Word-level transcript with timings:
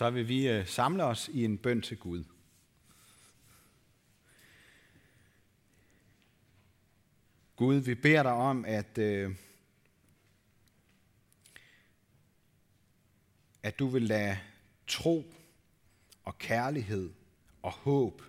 så 0.00 0.10
vil 0.10 0.28
vi 0.28 0.48
øh, 0.48 0.66
samle 0.66 1.04
os 1.04 1.28
i 1.28 1.44
en 1.44 1.58
bøn 1.58 1.82
til 1.82 1.98
Gud. 1.98 2.24
Gud, 7.56 7.76
vi 7.76 7.94
beder 7.94 8.22
dig 8.22 8.32
om, 8.32 8.64
at, 8.64 8.98
øh, 8.98 9.36
at 13.62 13.78
du 13.78 13.86
vil 13.86 14.02
lade 14.02 14.38
tro 14.86 15.34
og 16.24 16.38
kærlighed 16.38 17.12
og 17.62 17.72
håb 17.72 18.22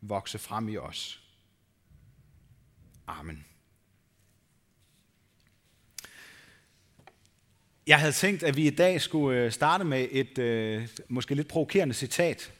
vokse 0.00 0.38
frem 0.38 0.68
i 0.68 0.76
os. 0.76 1.22
Amen. 3.06 3.47
Jeg 7.88 8.00
havde 8.00 8.12
tænkt, 8.12 8.42
at 8.42 8.56
vi 8.56 8.66
i 8.66 8.70
dag 8.70 9.00
skulle 9.00 9.40
øh, 9.40 9.52
starte 9.52 9.84
med 9.84 10.08
et 10.10 10.38
øh, 10.38 10.88
måske 11.08 11.34
lidt 11.34 11.48
provokerende 11.48 11.94
citat. 11.94 12.52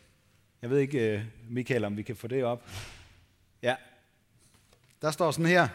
Jeg 0.62 0.70
ved 0.70 0.78
ikke, 0.78 1.12
øh, 1.12 1.22
Michael, 1.50 1.84
om 1.84 1.96
vi 1.96 2.02
kan 2.02 2.16
få 2.16 2.26
det 2.26 2.44
op. 2.44 2.70
Ja. 3.62 3.74
Der 5.02 5.10
står 5.10 5.30
sådan 5.30 5.46
her. 5.46 5.68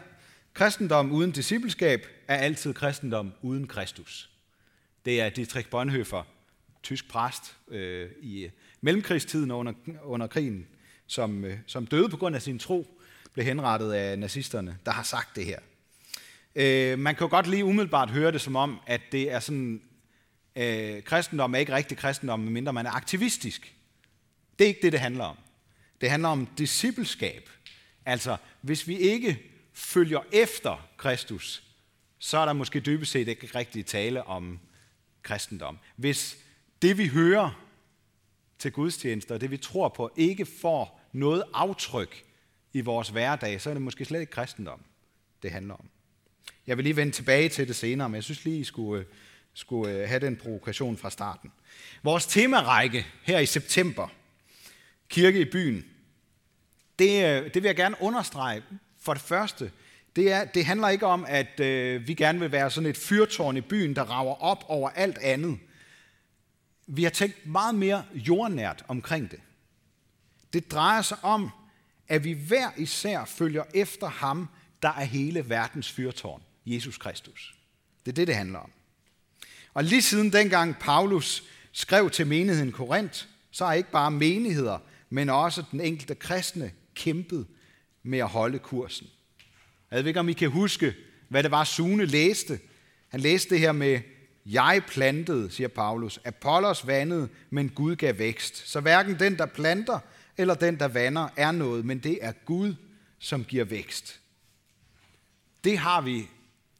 Kristendom 0.53 1.11
uden 1.11 1.31
discipleskab 1.31 2.07
er 2.27 2.35
altid 2.35 2.73
kristendom 2.73 3.33
uden 3.41 3.67
Kristus. 3.67 4.29
Det 5.05 5.21
er 5.21 5.29
Dietrich 5.29 5.69
Bonhoeffer, 5.69 6.23
tysk 6.83 7.09
præst 7.09 7.55
øh, 7.67 8.09
i 8.21 8.43
øh, 8.43 8.51
mellemkrigstiden 8.81 9.51
under, 9.51 9.73
under 10.03 10.27
krigen, 10.27 10.67
som, 11.07 11.45
øh, 11.45 11.57
som 11.67 11.87
døde 11.87 12.09
på 12.09 12.17
grund 12.17 12.35
af 12.35 12.41
sin 12.41 12.59
tro, 12.59 12.99
blev 13.33 13.45
henrettet 13.45 13.93
af 13.93 14.19
nazisterne, 14.19 14.77
der 14.85 14.91
har 14.91 15.03
sagt 15.03 15.35
det 15.35 15.45
her. 15.45 15.59
Øh, 16.55 16.99
man 16.99 17.15
kan 17.15 17.25
jo 17.25 17.29
godt 17.29 17.47
lige 17.47 17.65
umiddelbart 17.65 18.09
høre 18.09 18.31
det 18.31 18.41
som 18.41 18.55
om, 18.55 18.79
at 18.87 19.01
det 19.11 19.31
er 19.31 19.39
sådan, 19.39 19.81
øh, 20.55 21.03
kristendom 21.03 21.55
er 21.55 21.59
ikke 21.59 21.73
rigtig 21.73 21.97
kristendom, 21.97 22.39
medmindre 22.39 22.73
man 22.73 22.85
er 22.85 22.91
aktivistisk. 22.91 23.75
Det 24.59 24.65
er 24.65 24.67
ikke 24.67 24.81
det, 24.81 24.91
det 24.91 24.99
handler 24.99 25.23
om. 25.23 25.37
Det 26.01 26.09
handler 26.09 26.29
om 26.29 26.45
discipleskab. 26.57 27.49
Altså, 28.05 28.37
hvis 28.61 28.87
vi 28.87 28.97
ikke 28.97 29.39
følger 29.73 30.19
efter 30.31 30.87
Kristus, 30.97 31.63
så 32.19 32.37
er 32.37 32.45
der 32.45 32.53
måske 32.53 32.79
dybest 32.79 33.11
set 33.11 33.27
ikke 33.27 33.47
rigtig 33.55 33.85
tale 33.85 34.23
om 34.23 34.59
kristendom. 35.23 35.79
Hvis 35.95 36.37
det, 36.81 36.97
vi 36.97 37.07
hører 37.07 37.63
til 38.59 38.71
gudstjenester, 38.71 39.35
og 39.35 39.41
det, 39.41 39.51
vi 39.51 39.57
tror 39.57 39.89
på, 39.89 40.11
ikke 40.15 40.45
får 40.45 41.01
noget 41.11 41.43
aftryk 41.53 42.23
i 42.73 42.81
vores 42.81 43.09
hverdag, 43.09 43.61
så 43.61 43.69
er 43.69 43.73
det 43.73 43.81
måske 43.81 44.05
slet 44.05 44.19
ikke 44.19 44.31
kristendom, 44.31 44.81
det 45.43 45.51
handler 45.51 45.73
om. 45.73 45.89
Jeg 46.67 46.77
vil 46.77 46.83
lige 46.83 46.95
vende 46.95 47.11
tilbage 47.11 47.49
til 47.49 47.67
det 47.67 47.75
senere, 47.75 48.09
men 48.09 48.15
jeg 48.15 48.23
synes 48.23 48.45
lige, 48.45 48.59
I 48.59 48.63
skulle, 48.63 49.01
øh, 49.01 49.05
skulle 49.53 49.93
øh, 49.93 50.07
have 50.09 50.19
den 50.19 50.35
provokation 50.35 50.97
fra 50.97 51.09
starten. 51.09 51.51
Vores 52.03 52.25
temarække 52.25 53.07
her 53.23 53.39
i 53.39 53.45
september, 53.45 54.07
Kirke 55.09 55.39
i 55.39 55.45
byen, 55.45 55.85
det, 56.99 57.25
øh, 57.25 57.53
det 57.53 57.55
vil 57.55 57.63
jeg 57.63 57.75
gerne 57.75 57.95
understrege. 57.99 58.63
For 58.99 59.13
det 59.13 59.23
første, 59.23 59.71
det, 60.15 60.31
er, 60.31 60.45
det 60.45 60.65
handler 60.65 60.89
ikke 60.89 61.05
om, 61.05 61.25
at 61.27 61.59
øh, 61.59 62.07
vi 62.07 62.13
gerne 62.13 62.39
vil 62.39 62.51
være 62.51 62.71
sådan 62.71 62.89
et 62.89 62.97
fyrtårn 62.97 63.57
i 63.57 63.61
byen, 63.61 63.95
der 63.95 64.03
rager 64.03 64.43
op 64.43 64.63
over 64.67 64.89
alt 64.89 65.17
andet. 65.17 65.59
Vi 66.87 67.03
har 67.03 67.09
tænkt 67.09 67.47
meget 67.47 67.75
mere 67.75 68.05
jordnært 68.13 68.85
omkring 68.87 69.31
det. 69.31 69.39
Det 70.53 70.71
drejer 70.71 71.01
sig 71.01 71.17
om, 71.21 71.49
at 72.07 72.23
vi 72.23 72.31
hver 72.31 72.69
især 72.77 73.25
følger 73.25 73.63
efter 73.73 74.07
ham, 74.07 74.49
der 74.83 74.89
er 74.89 75.03
hele 75.03 75.49
verdens 75.49 75.91
fyrtårn. 75.91 76.41
Jesus 76.65 76.97
Kristus. 76.97 77.55
Det 78.05 78.11
er 78.11 78.15
det, 78.15 78.27
det 78.27 78.35
handler 78.35 78.59
om. 78.59 78.71
Og 79.73 79.83
lige 79.83 80.01
siden 80.01 80.33
dengang 80.33 80.79
Paulus 80.79 81.43
skrev 81.71 82.09
til 82.09 82.27
menigheden 82.27 82.71
Korinth, 82.71 83.25
så 83.51 83.65
har 83.65 83.73
ikke 83.73 83.91
bare 83.91 84.11
menigheder, 84.11 84.79
men 85.09 85.29
også 85.29 85.63
den 85.71 85.81
enkelte 85.81 86.15
kristne 86.15 86.71
kæmpet 86.95 87.47
med 88.03 88.19
at 88.19 88.27
holde 88.27 88.59
kursen. 88.59 89.07
Jeg 89.91 89.99
ved 89.99 90.07
ikke, 90.07 90.19
om 90.19 90.29
I 90.29 90.33
kan 90.33 90.49
huske, 90.49 90.95
hvad 91.29 91.43
det 91.43 91.51
var, 91.51 91.63
Sune 91.63 92.05
læste. 92.05 92.59
Han 93.09 93.19
læste 93.19 93.49
det 93.49 93.59
her 93.59 93.71
med, 93.71 94.01
jeg 94.45 94.81
plantede, 94.87 95.51
siger 95.51 95.67
Paulus, 95.67 96.19
Apollos 96.25 96.87
vandede, 96.87 97.29
men 97.49 97.69
Gud 97.69 97.95
gav 97.95 98.17
vækst. 98.17 98.69
Så 98.69 98.79
hverken 98.79 99.19
den, 99.19 99.37
der 99.37 99.45
planter, 99.45 99.99
eller 100.37 100.53
den, 100.53 100.79
der 100.79 100.87
vander, 100.87 101.27
er 101.37 101.51
noget, 101.51 101.85
men 101.85 101.99
det 101.99 102.19
er 102.21 102.31
Gud, 102.31 102.75
som 103.19 103.45
giver 103.45 103.65
vækst. 103.65 104.22
Det 105.63 105.77
har 105.77 106.01
vi 106.01 106.29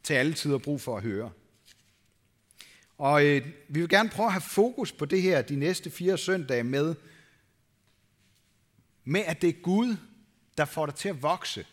til 0.04 0.14
alle 0.14 0.34
tider 0.34 0.58
brug 0.58 0.82
for 0.82 0.98
at 0.98 1.04
høre. 1.04 1.32
Og 2.98 3.26
øh, 3.26 3.46
vi 3.68 3.80
vil 3.80 3.90
gerne 3.90 4.10
prøve 4.10 4.28
at 4.28 4.34
have 4.34 4.42
fokus 4.42 4.92
på 4.92 5.06
det 5.06 5.22
her 5.22 5.42
de 5.42 5.56
næste 5.56 5.90
fire 5.90 6.18
søndage 6.18 6.64
med, 6.64 6.96
med 9.04 9.22
at 9.22 9.42
det 9.42 9.50
er 9.50 9.62
Gud, 9.62 9.96
der 10.58 10.66
får 10.66 10.86
det 10.86 10.96
til 10.96 11.10
at 11.10 11.22
vokse. 11.22 11.66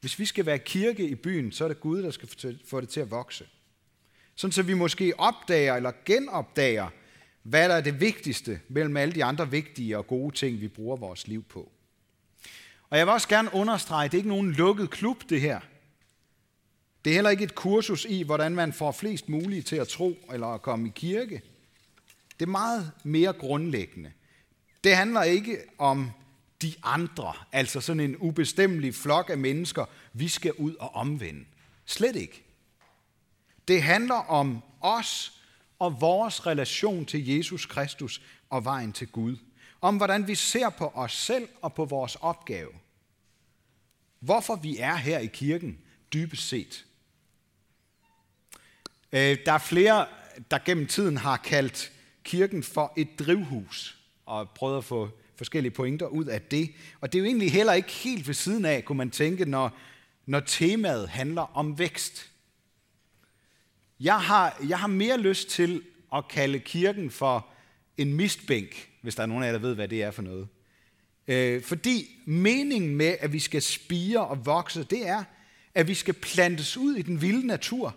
Hvis 0.00 0.18
vi 0.18 0.24
skal 0.24 0.46
være 0.46 0.58
kirke 0.58 1.08
i 1.08 1.14
byen, 1.14 1.52
så 1.52 1.64
er 1.64 1.68
det 1.68 1.80
Gud, 1.80 2.02
der 2.02 2.10
skal 2.10 2.58
få 2.66 2.80
det 2.80 2.88
til 2.88 3.00
at 3.00 3.10
vokse. 3.10 3.48
Sådan 4.34 4.52
så 4.52 4.62
vi 4.62 4.74
måske 4.74 5.12
opdager 5.18 5.74
eller 5.74 5.92
genopdager, 6.04 6.88
hvad 7.42 7.68
der 7.68 7.74
er 7.74 7.80
det 7.80 8.00
vigtigste 8.00 8.60
mellem 8.68 8.96
alle 8.96 9.14
de 9.14 9.24
andre 9.24 9.50
vigtige 9.50 9.98
og 9.98 10.06
gode 10.06 10.34
ting, 10.34 10.60
vi 10.60 10.68
bruger 10.68 10.96
vores 10.96 11.26
liv 11.26 11.42
på. 11.42 11.72
Og 12.90 12.98
jeg 12.98 13.06
vil 13.06 13.12
også 13.12 13.28
gerne 13.28 13.54
understrege, 13.54 14.04
at 14.04 14.12
det 14.12 14.18
er 14.18 14.20
ikke 14.20 14.28
nogen 14.28 14.52
lukket 14.52 14.90
klub, 14.90 15.22
det 15.28 15.40
her. 15.40 15.60
Det 17.04 17.10
er 17.10 17.14
heller 17.14 17.30
ikke 17.30 17.44
et 17.44 17.54
kursus 17.54 18.04
i, 18.04 18.22
hvordan 18.22 18.54
man 18.54 18.72
får 18.72 18.92
flest 18.92 19.28
mulige 19.28 19.62
til 19.62 19.76
at 19.76 19.88
tro 19.88 20.16
eller 20.32 20.46
at 20.46 20.62
komme 20.62 20.88
i 20.88 20.92
kirke. 20.94 21.42
Det 22.40 22.46
er 22.46 22.50
meget 22.50 22.92
mere 23.04 23.32
grundlæggende. 23.32 24.12
Det 24.84 24.96
handler 24.96 25.22
ikke 25.22 25.58
om 25.78 26.10
de 26.62 26.74
andre, 26.82 27.32
altså 27.52 27.80
sådan 27.80 28.00
en 28.00 28.16
ubestemmelig 28.16 28.94
flok 28.94 29.30
af 29.30 29.38
mennesker, 29.38 29.84
vi 30.12 30.28
skal 30.28 30.52
ud 30.52 30.74
og 30.74 30.94
omvende. 30.94 31.44
Slet 31.86 32.16
ikke. 32.16 32.44
Det 33.68 33.82
handler 33.82 34.14
om 34.14 34.62
os 34.80 35.40
og 35.78 36.00
vores 36.00 36.46
relation 36.46 37.06
til 37.06 37.28
Jesus 37.28 37.66
Kristus 37.66 38.22
og 38.50 38.64
vejen 38.64 38.92
til 38.92 39.08
Gud. 39.08 39.36
Om 39.80 39.96
hvordan 39.96 40.28
vi 40.28 40.34
ser 40.34 40.70
på 40.70 40.92
os 40.94 41.12
selv 41.12 41.48
og 41.62 41.74
på 41.74 41.84
vores 41.84 42.16
opgave. 42.16 42.70
Hvorfor 44.20 44.56
vi 44.56 44.78
er 44.78 44.96
her 44.96 45.18
i 45.18 45.26
kirken, 45.26 45.78
dybest 46.12 46.48
set. 46.48 46.84
Øh, 49.14 49.38
der 49.46 49.52
er 49.52 49.58
flere, 49.58 50.06
der 50.50 50.58
gennem 50.64 50.86
tiden 50.86 51.16
har 51.16 51.36
kaldt 51.36 51.92
kirken 52.24 52.62
for 52.62 52.92
et 52.96 53.18
drivhus, 53.18 53.98
og 54.26 54.50
prøvet 54.50 54.78
at 54.78 54.84
få 54.84 55.08
forskellige 55.36 55.72
pointer 55.72 56.06
ud 56.06 56.24
af 56.24 56.42
det. 56.42 56.70
Og 57.00 57.12
det 57.12 57.18
er 57.18 57.20
jo 57.20 57.26
egentlig 57.26 57.52
heller 57.52 57.72
ikke 57.72 57.90
helt 57.90 58.26
ved 58.26 58.34
siden 58.34 58.64
af, 58.64 58.84
kunne 58.84 58.98
man 58.98 59.10
tænke, 59.10 59.44
når, 59.44 59.76
når 60.26 60.40
temaet 60.40 61.08
handler 61.08 61.56
om 61.56 61.78
vækst. 61.78 62.30
Jeg 64.00 64.20
har, 64.20 64.62
jeg 64.68 64.78
har 64.78 64.86
mere 64.86 65.18
lyst 65.18 65.48
til 65.48 65.82
at 66.14 66.28
kalde 66.28 66.58
kirken 66.58 67.10
for 67.10 67.46
en 67.96 68.14
mistbænk, 68.14 68.88
hvis 69.02 69.14
der 69.14 69.22
er 69.22 69.26
nogen 69.26 69.44
af 69.44 69.46
jer, 69.46 69.52
der 69.52 69.58
ved, 69.58 69.74
hvad 69.74 69.88
det 69.88 70.02
er 70.02 70.10
for 70.10 70.22
noget. 70.22 70.48
Øh, 71.28 71.62
fordi 71.62 72.22
meningen 72.26 72.96
med, 72.96 73.16
at 73.20 73.32
vi 73.32 73.38
skal 73.38 73.62
spire 73.62 74.26
og 74.26 74.46
vokse, 74.46 74.84
det 74.84 75.08
er, 75.08 75.24
at 75.74 75.88
vi 75.88 75.94
skal 75.94 76.14
plantes 76.14 76.76
ud 76.76 76.96
i 76.96 77.02
den 77.02 77.22
vilde 77.22 77.46
natur 77.46 77.96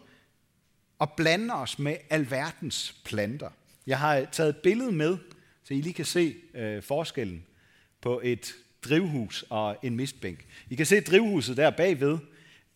og 1.00 1.12
blande 1.12 1.54
os 1.54 1.80
med 1.80 1.98
alverdens 2.10 2.96
planter. 3.06 3.50
Jeg 3.88 4.00
har 4.00 4.28
taget 4.32 4.50
et 4.50 4.58
billede 4.58 4.92
med, 4.92 5.18
så 5.64 5.74
I 5.74 5.82
lige 5.82 5.94
kan 5.94 6.06
se 6.06 6.36
øh, 6.54 6.84
forskellen 6.84 7.46
på 8.02 8.22
et 8.24 8.56
drivhus 8.84 9.46
og 9.50 9.78
en 9.84 9.96
mistbænk. 9.96 10.46
I 10.70 10.76
kan 10.76 10.86
se 10.86 11.02
drivhuset 11.02 11.58
der 11.58 11.70
bagved. 11.70 12.18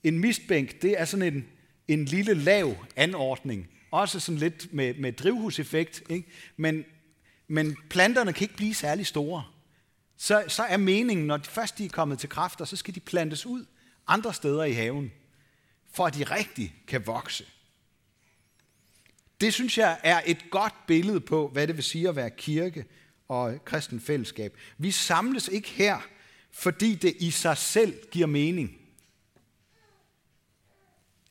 En 0.03 0.19
mistbænk, 0.19 0.81
det 0.81 1.01
er 1.01 1.05
sådan 1.05 1.33
en, 1.33 1.47
en 1.87 2.05
lille 2.05 2.33
lav 2.33 2.75
anordning. 2.95 3.69
Også 3.91 4.19
sådan 4.19 4.39
lidt 4.39 4.73
med, 4.73 4.93
med 4.93 5.13
drivhuseffekt. 5.13 6.03
Ikke? 6.09 6.27
Men, 6.57 6.85
men 7.47 7.77
planterne 7.89 8.33
kan 8.33 8.43
ikke 8.43 8.55
blive 8.55 8.73
særlig 8.73 9.05
store. 9.05 9.43
Så, 10.17 10.43
så 10.47 10.63
er 10.63 10.77
meningen, 10.77 11.27
når 11.27 11.37
de 11.37 11.49
først 11.49 11.77
de 11.77 11.85
er 11.85 11.89
kommet 11.89 12.19
til 12.19 12.29
kræfter, 12.29 12.65
så 12.65 12.75
skal 12.75 12.95
de 12.95 12.99
plantes 12.99 13.45
ud 13.45 13.65
andre 14.07 14.33
steder 14.33 14.63
i 14.63 14.71
haven, 14.71 15.11
for 15.93 16.05
at 16.05 16.15
de 16.15 16.23
rigtig 16.23 16.75
kan 16.87 17.07
vokse. 17.07 17.45
Det 19.41 19.53
synes 19.53 19.77
jeg 19.77 19.97
er 20.03 20.21
et 20.25 20.45
godt 20.49 20.73
billede 20.87 21.19
på, 21.19 21.47
hvad 21.47 21.67
det 21.67 21.75
vil 21.75 21.83
sige 21.83 22.09
at 22.09 22.15
være 22.15 22.29
kirke 22.29 22.85
og 23.27 23.65
kristen 23.65 23.99
fællesskab. 23.99 24.57
Vi 24.77 24.91
samles 24.91 25.47
ikke 25.47 25.69
her, 25.69 25.97
fordi 26.51 26.95
det 26.95 27.15
i 27.19 27.31
sig 27.31 27.57
selv 27.57 27.93
giver 28.11 28.27
mening. 28.27 28.77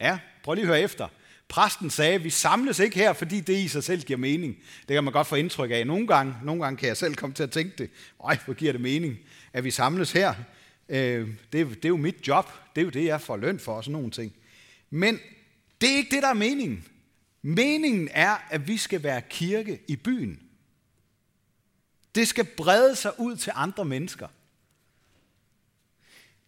Ja, 0.01 0.19
prøv 0.45 0.55
lige 0.55 0.63
at 0.63 0.69
høre 0.69 0.81
efter. 0.81 1.09
Præsten 1.49 1.91
sagde, 1.91 2.23
vi 2.23 2.31
samles 2.31 2.79
ikke 2.79 2.97
her, 2.97 3.13
fordi 3.13 3.41
det 3.41 3.57
i 3.59 3.69
sig 3.69 3.85
selv 3.85 4.03
giver 4.03 4.19
mening. 4.19 4.57
Det 4.89 4.95
kan 4.95 5.05
man 5.05 5.13
godt 5.13 5.27
få 5.27 5.35
indtryk 5.35 5.71
af. 5.71 5.87
Nogle 5.87 6.07
gange, 6.07 6.35
nogle 6.43 6.63
gange 6.63 6.77
kan 6.77 6.89
jeg 6.89 6.97
selv 6.97 7.15
komme 7.15 7.35
til 7.35 7.43
at 7.43 7.51
tænke 7.51 7.75
det. 7.79 7.91
Øj, 8.21 8.37
hvor 8.45 8.55
giver 8.55 8.73
det 8.73 8.81
mening, 8.81 9.19
at 9.53 9.65
vi 9.65 9.71
samles 9.71 10.13
her? 10.13 10.35
Øh, 10.89 11.29
det, 11.53 11.69
det 11.69 11.85
er 11.85 11.89
jo 11.89 11.97
mit 11.97 12.29
job. 12.29 12.53
Det 12.75 12.81
er 12.81 12.85
jo 12.85 12.91
det, 12.91 13.05
jeg 13.05 13.21
får 13.21 13.37
løn 13.37 13.59
for 13.59 13.73
og 13.73 13.85
sådan 13.85 13.93
nogle 13.93 14.11
ting. 14.11 14.33
Men 14.91 15.21
det 15.81 15.93
er 15.93 15.97
ikke 15.97 16.15
det, 16.15 16.23
der 16.23 16.29
er 16.29 16.35
meningen. 16.35 16.85
Meningen 17.43 18.09
er, 18.13 18.37
at 18.51 18.69
vi 18.69 18.77
skal 18.77 19.03
være 19.03 19.23
kirke 19.23 19.81
i 19.89 19.97
byen. 19.97 20.43
Det 22.15 22.29
skal 22.29 22.45
brede 22.45 22.97
sig 22.97 23.13
ud 23.19 23.37
til 23.37 23.53
andre 23.55 23.85
mennesker. 23.85 24.29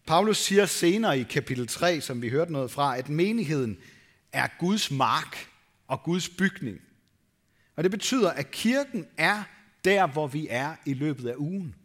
Paulus 0.07 0.37
siger 0.37 0.65
senere 0.65 1.19
i 1.19 1.23
kapitel 1.23 1.67
3, 1.67 2.01
som 2.01 2.21
vi 2.21 2.29
hørte 2.29 2.51
noget 2.51 2.71
fra, 2.71 2.97
at 2.97 3.09
menigheden 3.09 3.77
er 4.31 4.47
Guds 4.59 4.91
mark 4.91 5.49
og 5.87 6.03
Guds 6.03 6.29
bygning. 6.29 6.81
Og 7.75 7.83
det 7.83 7.91
betyder, 7.91 8.31
at 8.31 8.51
kirken 8.51 9.07
er 9.17 9.43
der, 9.85 10.07
hvor 10.07 10.27
vi 10.27 10.47
er 10.49 10.75
i 10.85 10.93
løbet 10.93 11.29
af 11.29 11.35
ugen. 11.37 11.75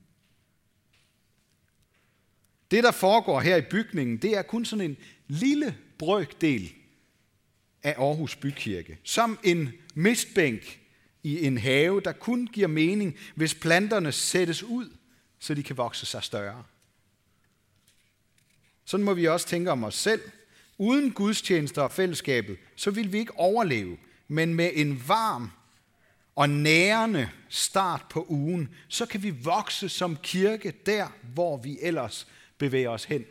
Det, 2.70 2.84
der 2.84 2.90
foregår 2.90 3.40
her 3.40 3.56
i 3.56 3.62
bygningen, 3.70 4.16
det 4.16 4.36
er 4.36 4.42
kun 4.42 4.64
sådan 4.64 4.90
en 4.90 4.96
lille 5.28 5.78
brøkdel 5.98 6.74
af 7.82 7.94
Aarhus 7.98 8.36
Bykirke. 8.36 8.98
Som 9.04 9.38
en 9.42 9.72
mistbænk 9.94 10.80
i 11.22 11.46
en 11.46 11.58
have, 11.58 12.00
der 12.00 12.12
kun 12.12 12.46
giver 12.52 12.68
mening, 12.68 13.16
hvis 13.34 13.54
planterne 13.54 14.12
sættes 14.12 14.62
ud, 14.62 14.90
så 15.38 15.54
de 15.54 15.62
kan 15.62 15.76
vokse 15.76 16.06
sig 16.06 16.22
større. 16.22 16.64
Sådan 18.84 19.04
må 19.04 19.14
vi 19.14 19.28
også 19.28 19.46
tænke 19.46 19.70
om 19.70 19.84
os 19.84 19.94
selv. 19.94 20.20
Uden 20.78 21.12
gudstjenester 21.12 21.82
og 21.82 21.92
fællesskabet, 21.92 22.58
så 22.76 22.90
vil 22.90 23.12
vi 23.12 23.18
ikke 23.18 23.38
overleve. 23.38 23.96
Men 24.28 24.54
med 24.54 24.70
en 24.74 25.08
varm 25.08 25.50
og 26.34 26.50
nærende 26.50 27.30
start 27.48 28.04
på 28.10 28.26
ugen, 28.28 28.74
så 28.88 29.06
kan 29.06 29.22
vi 29.22 29.30
vokse 29.30 29.88
som 29.88 30.16
kirke 30.22 30.72
der, 30.86 31.06
hvor 31.34 31.56
vi 31.56 31.78
ellers 31.82 32.26
bevæger 32.58 32.90
os 32.90 33.04
hen. 33.04 33.24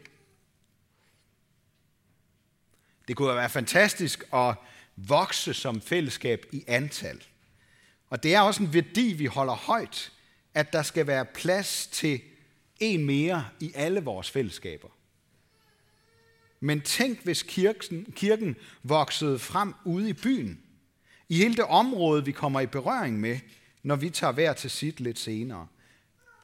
Det 3.07 3.15
kunne 3.15 3.35
være 3.35 3.49
fantastisk 3.49 4.23
at 4.33 4.55
vokse 4.95 5.53
som 5.53 5.81
fællesskab 5.81 6.45
i 6.51 6.63
antal. 6.67 7.23
Og 8.09 8.23
det 8.23 8.35
er 8.35 8.41
også 8.41 8.63
en 8.63 8.73
værdi, 8.73 9.13
vi 9.13 9.25
holder 9.25 9.53
højt, 9.53 10.11
at 10.53 10.73
der 10.73 10.83
skal 10.83 11.07
være 11.07 11.25
plads 11.25 11.87
til 11.91 12.21
en 12.79 13.05
mere 13.05 13.45
i 13.59 13.71
alle 13.75 14.03
vores 14.03 14.31
fællesskaber. 14.31 14.87
Men 16.59 16.81
tænk, 16.81 17.23
hvis 17.23 17.43
kirken, 17.43 18.05
kirken 18.15 18.55
voksede 18.83 19.39
frem 19.39 19.73
ude 19.85 20.09
i 20.09 20.13
byen, 20.13 20.61
i 21.29 21.35
hele 21.35 21.55
det 21.55 21.63
område, 21.63 22.25
vi 22.25 22.31
kommer 22.31 22.59
i 22.59 22.65
berøring 22.65 23.19
med, 23.19 23.39
når 23.83 23.95
vi 23.95 24.09
tager 24.09 24.33
hver 24.33 24.53
til 24.53 24.69
sit 24.69 24.99
lidt 24.99 25.19
senere. 25.19 25.67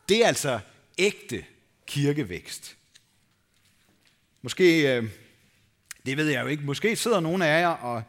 Det 0.09 0.23
er 0.23 0.27
altså 0.27 0.59
ægte 0.97 1.45
kirkevækst. 1.87 2.77
Måske, 4.41 4.97
øh, 4.97 5.09
det 6.05 6.17
ved 6.17 6.29
jeg 6.29 6.43
jo 6.43 6.47
ikke, 6.47 6.63
måske 6.63 6.95
sidder 6.95 7.19
nogle 7.19 7.45
af 7.47 7.61
jer 7.61 7.67
og, 7.67 8.03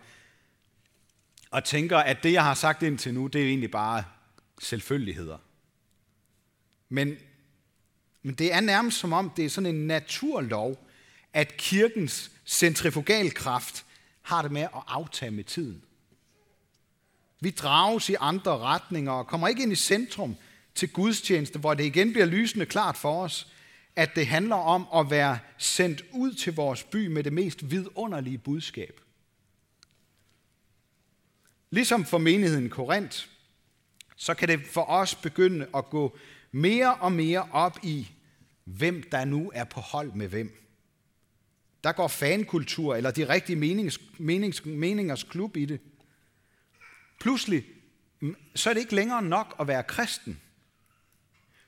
og 1.50 1.64
tænker, 1.64 1.99
at 1.99 2.23
det, 2.23 2.32
jeg 2.32 2.44
har 2.44 2.55
sagt 2.55 2.82
indtil 2.82 3.14
nu, 3.14 3.26
det 3.26 3.43
er 3.43 3.46
egentlig 3.46 3.70
bare 3.70 4.05
selvfølgeligheder. 4.61 5.38
Men, 6.88 7.17
men 8.23 8.35
det 8.35 8.52
er 8.52 8.61
nærmest 8.61 8.99
som 8.99 9.12
om, 9.12 9.31
det 9.31 9.44
er 9.44 9.49
sådan 9.49 9.75
en 9.75 9.87
naturlov, 9.87 10.88
at 11.32 11.56
kirkens 11.56 12.31
centrifugalkraft 12.46 13.85
har 14.23 14.43
det 14.43 14.52
med 14.52 14.62
at 14.62 14.82
aftage 14.87 15.31
med 15.31 15.44
tiden. 15.44 15.82
Vi 17.40 17.50
drages 17.50 18.08
i 18.08 18.17
andre 18.20 18.58
retninger 18.58 19.12
og 19.12 19.26
kommer 19.26 19.49
ikke 19.49 19.62
ind 19.62 19.73
i 19.73 19.76
centrum 19.76 20.37
til 20.75 20.93
gudstjeneste, 20.93 21.58
hvor 21.58 21.75
det 21.75 21.85
igen 21.85 22.12
bliver 22.12 22.26
lysende 22.26 22.67
klart 22.67 22.97
for 22.97 23.23
os, 23.23 23.49
at 23.96 24.11
det 24.17 24.26
handler 24.26 24.56
om 24.56 24.87
at 24.94 25.11
være 25.11 25.38
sendt 25.58 26.05
ud 26.12 26.32
til 26.32 26.55
vores 26.55 26.85
by 26.85 27.06
med 27.06 27.25
det 27.25 27.32
mest 27.32 27.70
vidunderlige 27.70 28.38
budskab. 28.38 29.00
Ligesom 31.70 32.05
for 32.05 32.19
menigheden 32.19 32.70
Korinth, 32.70 33.26
så 34.17 34.35
kan 34.35 34.49
det 34.49 34.67
for 34.67 34.91
os 34.91 35.14
begynde 35.14 35.67
at 35.76 35.91
gå 35.91 36.19
mere 36.52 36.94
og 36.94 37.12
mere 37.12 37.49
op 37.52 37.79
i, 37.82 38.11
hvem 38.64 39.02
der 39.02 39.25
nu 39.25 39.50
er 39.55 39.64
på 39.64 39.81
hold 39.81 40.12
med 40.12 40.29
hvem. 40.29 40.61
Der 41.85 41.93
går 41.93 42.08
fankultur 42.08 42.94
eller 42.94 43.11
de 43.11 43.29
rigtige 43.29 43.56
menings, 43.56 44.00
menings, 44.19 44.64
meningers 44.64 45.23
klub 45.23 45.56
i 45.56 45.64
det. 45.64 45.81
Pludselig, 47.20 47.64
mm, 48.20 48.37
så 48.55 48.70
er 48.70 48.75
det 48.75 48.81
ikke 48.81 48.94
længere 48.94 49.23
nok 49.23 49.56
at 49.61 49.69
være 49.69 49.82
kristen. 49.82 50.40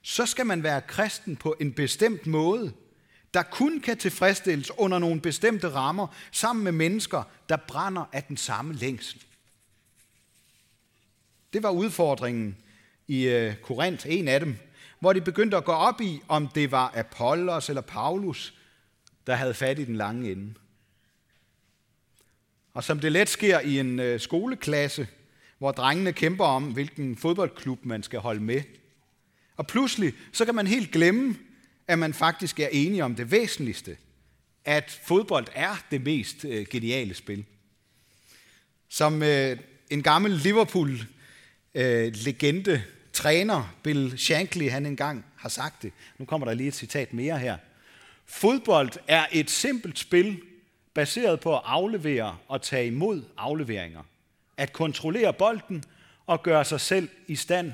Så 0.09 0.27
skal 0.27 0.47
man 0.47 0.63
være 0.63 0.81
kristen 0.81 1.37
på 1.37 1.57
en 1.61 1.73
bestemt 1.73 2.27
måde, 2.27 2.73
der 3.35 3.43
kun 3.43 3.81
kan 3.81 3.99
tilfredsstilles 3.99 4.71
under 4.79 4.99
nogle 4.99 5.21
bestemte 5.21 5.69
rammer, 5.69 6.07
sammen 6.33 6.65
med 6.65 6.73
mennesker, 6.73 7.23
der 7.49 7.57
brænder 7.57 8.05
af 8.13 8.25
den 8.25 8.37
samme 8.37 8.75
længsel. 8.75 9.23
Det 11.53 11.63
var 11.63 11.71
udfordringen 11.71 12.57
i 13.07 13.29
øh, 13.29 13.57
Korinth, 13.57 14.07
en 14.09 14.29
af 14.29 14.41
dem, 14.41 14.57
hvor 15.01 15.13
de 15.13 15.21
begyndte 15.21 15.57
at 15.57 15.65
gå 15.65 15.73
op 15.73 16.01
i, 16.01 16.21
om 16.29 16.49
det 16.49 16.71
var 16.71 16.93
Apollos 16.97 17.69
eller 17.69 17.83
Paulus, 17.83 18.55
der 19.27 19.35
havde 19.35 19.55
fat 19.55 19.79
i 19.79 19.85
den 19.85 19.97
lange 19.97 20.33
ende. 20.33 20.55
Og 22.75 22.85
som 22.85 23.01
det 23.01 23.13
let 23.13 23.29
sker 23.29 23.61
i 23.61 23.79
en 23.81 24.01
øh, 24.01 24.21
skoleklasse, 24.21 25.09
hvor 25.59 25.73
drengene 25.73 26.13
kæmper 26.13 26.45
om, 26.45 26.73
hvilken 26.73 27.17
fodboldklub 27.17 27.85
man 27.85 28.03
skal 28.03 28.21
holde 28.21 28.43
med. 28.43 28.63
Og 29.57 29.67
pludselig, 29.67 30.13
så 30.33 30.45
kan 30.45 30.55
man 30.55 30.67
helt 30.67 30.91
glemme, 30.91 31.37
at 31.89 31.99
man 31.99 32.15
faktisk 32.15 32.61
er 32.61 32.69
enige 32.73 33.05
om 33.05 33.15
det 33.15 33.31
væsentligste, 33.31 33.97
at 34.65 35.01
fodbold 35.05 35.47
er 35.55 35.85
det 35.91 36.05
mest 36.05 36.45
øh, 36.45 36.67
geniale 36.71 37.15
spil. 37.15 37.45
Som 38.89 39.23
øh, 39.23 39.59
en 39.91 40.03
gammel 40.03 40.33
Liverpool-legende, 40.33 42.71
øh, 42.71 42.81
træner 43.13 43.75
Bill 43.83 44.19
Shankly, 44.19 44.71
han 44.71 44.87
engang 44.87 45.25
har 45.37 45.49
sagt 45.49 45.83
det. 45.83 45.93
Nu 46.19 46.25
kommer 46.25 46.47
der 46.47 46.55
lige 46.55 46.69
et 46.69 46.75
citat 46.75 47.13
mere 47.13 47.39
her. 47.39 47.57
Fodbold 48.27 48.91
er 49.09 49.27
et 49.33 49.51
simpelt 49.51 49.99
spil, 49.99 50.41
baseret 50.95 51.41
på 51.41 51.57
at 51.57 51.63
aflevere 51.65 52.37
og 52.49 52.63
tage 52.63 52.87
imod 52.87 53.23
afleveringer. 53.37 54.03
At 54.57 54.73
kontrollere 54.73 55.33
bolden 55.33 55.85
og 56.27 56.43
gøre 56.43 56.65
sig 56.65 56.81
selv 56.81 57.09
i 57.27 57.37
stand 57.37 57.73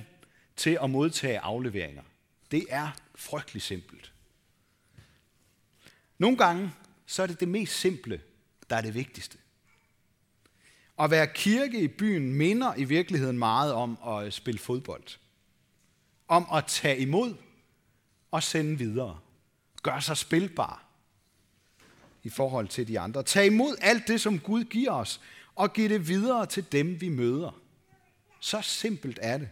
til 0.56 0.78
at 0.82 0.90
modtage 0.90 1.38
afleveringer. 1.38 2.02
Det 2.50 2.66
er 2.68 2.88
frygtelig 3.14 3.62
simpelt. 3.62 4.12
Nogle 6.18 6.36
gange 6.36 6.72
så 7.06 7.22
er 7.22 7.26
det 7.26 7.40
det 7.40 7.48
mest 7.48 7.80
simple, 7.80 8.20
der 8.70 8.76
er 8.76 8.80
det 8.80 8.94
vigtigste. 8.94 9.38
At 10.98 11.10
være 11.10 11.26
kirke 11.26 11.80
i 11.80 11.88
byen 11.88 12.34
minder 12.34 12.74
i 12.74 12.84
virkeligheden 12.84 13.38
meget 13.38 13.72
om 13.72 13.98
at 14.06 14.32
spille 14.32 14.58
fodbold. 14.58 15.18
Om 16.28 16.46
at 16.54 16.64
tage 16.66 16.98
imod 16.98 17.34
og 18.30 18.42
sende 18.42 18.78
videre 18.78 19.18
gør 19.82 20.00
sig 20.00 20.16
spilbar 20.16 20.84
i 22.22 22.28
forhold 22.28 22.68
til 22.68 22.88
de 22.88 23.00
andre. 23.00 23.22
Tag 23.22 23.46
imod 23.46 23.76
alt 23.80 24.08
det, 24.08 24.20
som 24.20 24.38
Gud 24.38 24.64
giver 24.64 24.92
os, 24.92 25.20
og 25.54 25.72
giv 25.72 25.88
det 25.88 26.08
videre 26.08 26.46
til 26.46 26.72
dem, 26.72 27.00
vi 27.00 27.08
møder. 27.08 27.60
Så 28.40 28.62
simpelt 28.62 29.18
er 29.22 29.38
det. 29.38 29.48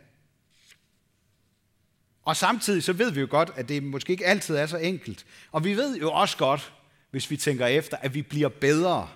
Og 2.31 2.37
samtidig 2.37 2.83
så 2.83 2.93
ved 2.93 3.11
vi 3.11 3.21
jo 3.21 3.27
godt, 3.31 3.51
at 3.57 3.69
det 3.69 3.83
måske 3.83 4.11
ikke 4.11 4.27
altid 4.27 4.57
er 4.57 4.67
så 4.67 4.77
enkelt. 4.77 5.27
Og 5.53 5.65
vi 5.65 5.77
ved 5.77 5.99
jo 5.99 6.13
også 6.13 6.37
godt, 6.37 6.73
hvis 7.11 7.31
vi 7.31 7.37
tænker 7.37 7.67
efter, 7.67 7.97
at 7.97 8.15
vi 8.15 8.23
bliver 8.23 8.49
bedre, 8.49 9.09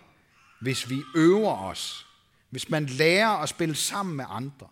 hvis 0.61 0.91
vi 0.91 1.03
øver 1.17 1.59
os. 1.59 2.07
Hvis 2.51 2.71
man 2.71 2.87
lærer 2.87 3.29
at 3.29 3.49
spille 3.49 3.75
sammen 3.75 4.17
med 4.17 4.25
andre. 4.29 4.67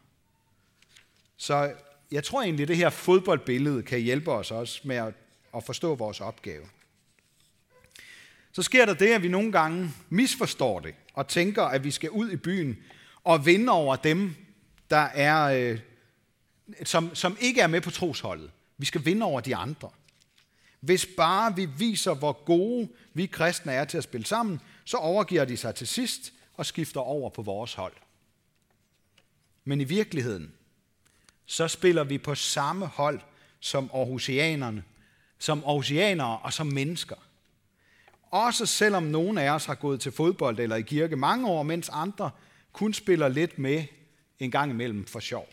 Så 1.37 1.72
jeg 2.12 2.25
tror 2.25 2.42
egentlig, 2.42 2.62
at 2.62 2.68
det 2.68 2.76
her 2.76 2.90
fodboldbillede 2.90 3.82
kan 3.82 4.00
hjælpe 4.00 4.32
os 4.32 4.50
også 4.50 4.80
med 4.84 4.96
at 4.96 5.14
at 5.56 5.64
forstå 5.64 5.94
vores 5.94 6.20
opgave. 6.20 6.64
Så 8.52 8.62
sker 8.62 8.87
der 8.87 8.94
det, 8.94 9.08
at 9.08 9.22
vi 9.22 9.28
nogle 9.28 9.52
gange 9.52 9.90
misforstår 10.11 10.80
det 10.80 10.94
og 11.14 11.28
tænker, 11.28 11.62
at 11.62 11.84
vi 11.84 11.90
skal 11.90 12.11
ud 12.11 12.30
i 12.30 12.37
byen 12.37 12.76
og 13.25 13.46
vinde 13.46 13.72
over 13.72 13.96
dem, 13.96 14.34
der 14.90 15.08
er, 15.14 15.44
øh, 15.44 15.78
som, 16.85 17.14
som 17.14 17.37
ikke 17.40 17.61
er 17.61 17.66
med 17.66 17.81
på 17.81 17.90
trosholdet. 17.90 18.50
Vi 18.78 18.87
skal 18.87 19.04
vinde 19.04 19.26
over 19.26 19.40
de 19.40 19.57
andre. 19.57 19.90
Hvis 20.81 21.07
bare 21.16 21.57
vi 21.57 21.64
viser, 21.64 22.14
hvor 22.14 22.33
gode 22.33 22.88
vi 23.14 23.26
kristne 23.26 23.73
er 23.73 23.85
til 23.85 23.99
at 23.99 24.04
spille 24.04 24.26
sammen, 24.26 24.61
så 24.85 24.97
overgiver 24.97 25.45
de 25.45 25.57
sig 25.57 25.75
til 25.75 25.87
sidst 25.87 26.33
og 26.54 26.66
skifter 26.66 27.00
over 27.00 27.31
på 27.31 27.42
vores 27.42 27.75
hold. 27.75 27.92
Men 29.64 29.81
i 29.81 29.85
virkeligheden, 29.85 30.52
så 31.47 31.69
spiller 31.69 32.04
vi 32.04 32.19
på 32.19 32.35
samme 32.35 32.87
hold 32.87 33.21
som 33.61 33.90
Aarhusianerne 33.95 34.85
som 35.42 35.64
Aarhusianere 35.64 36.38
og 36.38 36.52
som 36.52 36.66
mennesker. 36.66 37.16
Også 38.31 38.66
selvom 38.66 39.02
nogen 39.02 39.38
af 39.38 39.50
os 39.50 39.64
har 39.64 39.75
gået 39.75 40.00
til 40.00 40.12
fodbold 40.12 40.59
eller 40.59 40.76
i 40.76 40.83
kirke 40.83 41.16
mange 41.16 41.49
år, 41.49 41.62
mens 41.62 41.88
andre 41.88 42.31
kun 42.73 42.95
spiller 42.95 43.28
lidt 43.28 43.59
med 43.59 43.85
en 44.38 44.50
gang 44.50 44.71
imellem 44.71 45.07
for 45.07 45.21
sjov. 45.21 45.49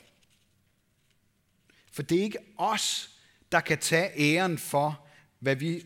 For 1.99 2.03
det 2.03 2.19
er 2.19 2.23
ikke 2.23 2.37
os, 2.57 3.09
der 3.51 3.59
kan 3.59 3.77
tage 3.77 4.11
æren 4.19 4.57
for, 4.57 5.07
hvad 5.39 5.55
vi 5.55 5.85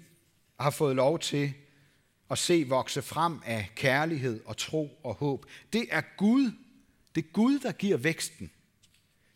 har 0.60 0.70
fået 0.70 0.96
lov 0.96 1.20
til 1.20 1.54
at 2.32 2.38
se 2.38 2.64
vokse 2.68 3.02
frem 3.02 3.42
af 3.46 3.70
kærlighed 3.76 4.42
og 4.46 4.58
tro 4.58 5.00
og 5.04 5.14
håb. 5.16 5.46
Det 5.74 5.88
er 5.92 6.02
Gud. 6.18 6.52
Det 7.16 7.24
er 7.24 7.32
Gud, 7.32 7.60
der 7.60 7.72
giver 7.72 7.98
væksten. 7.98 8.52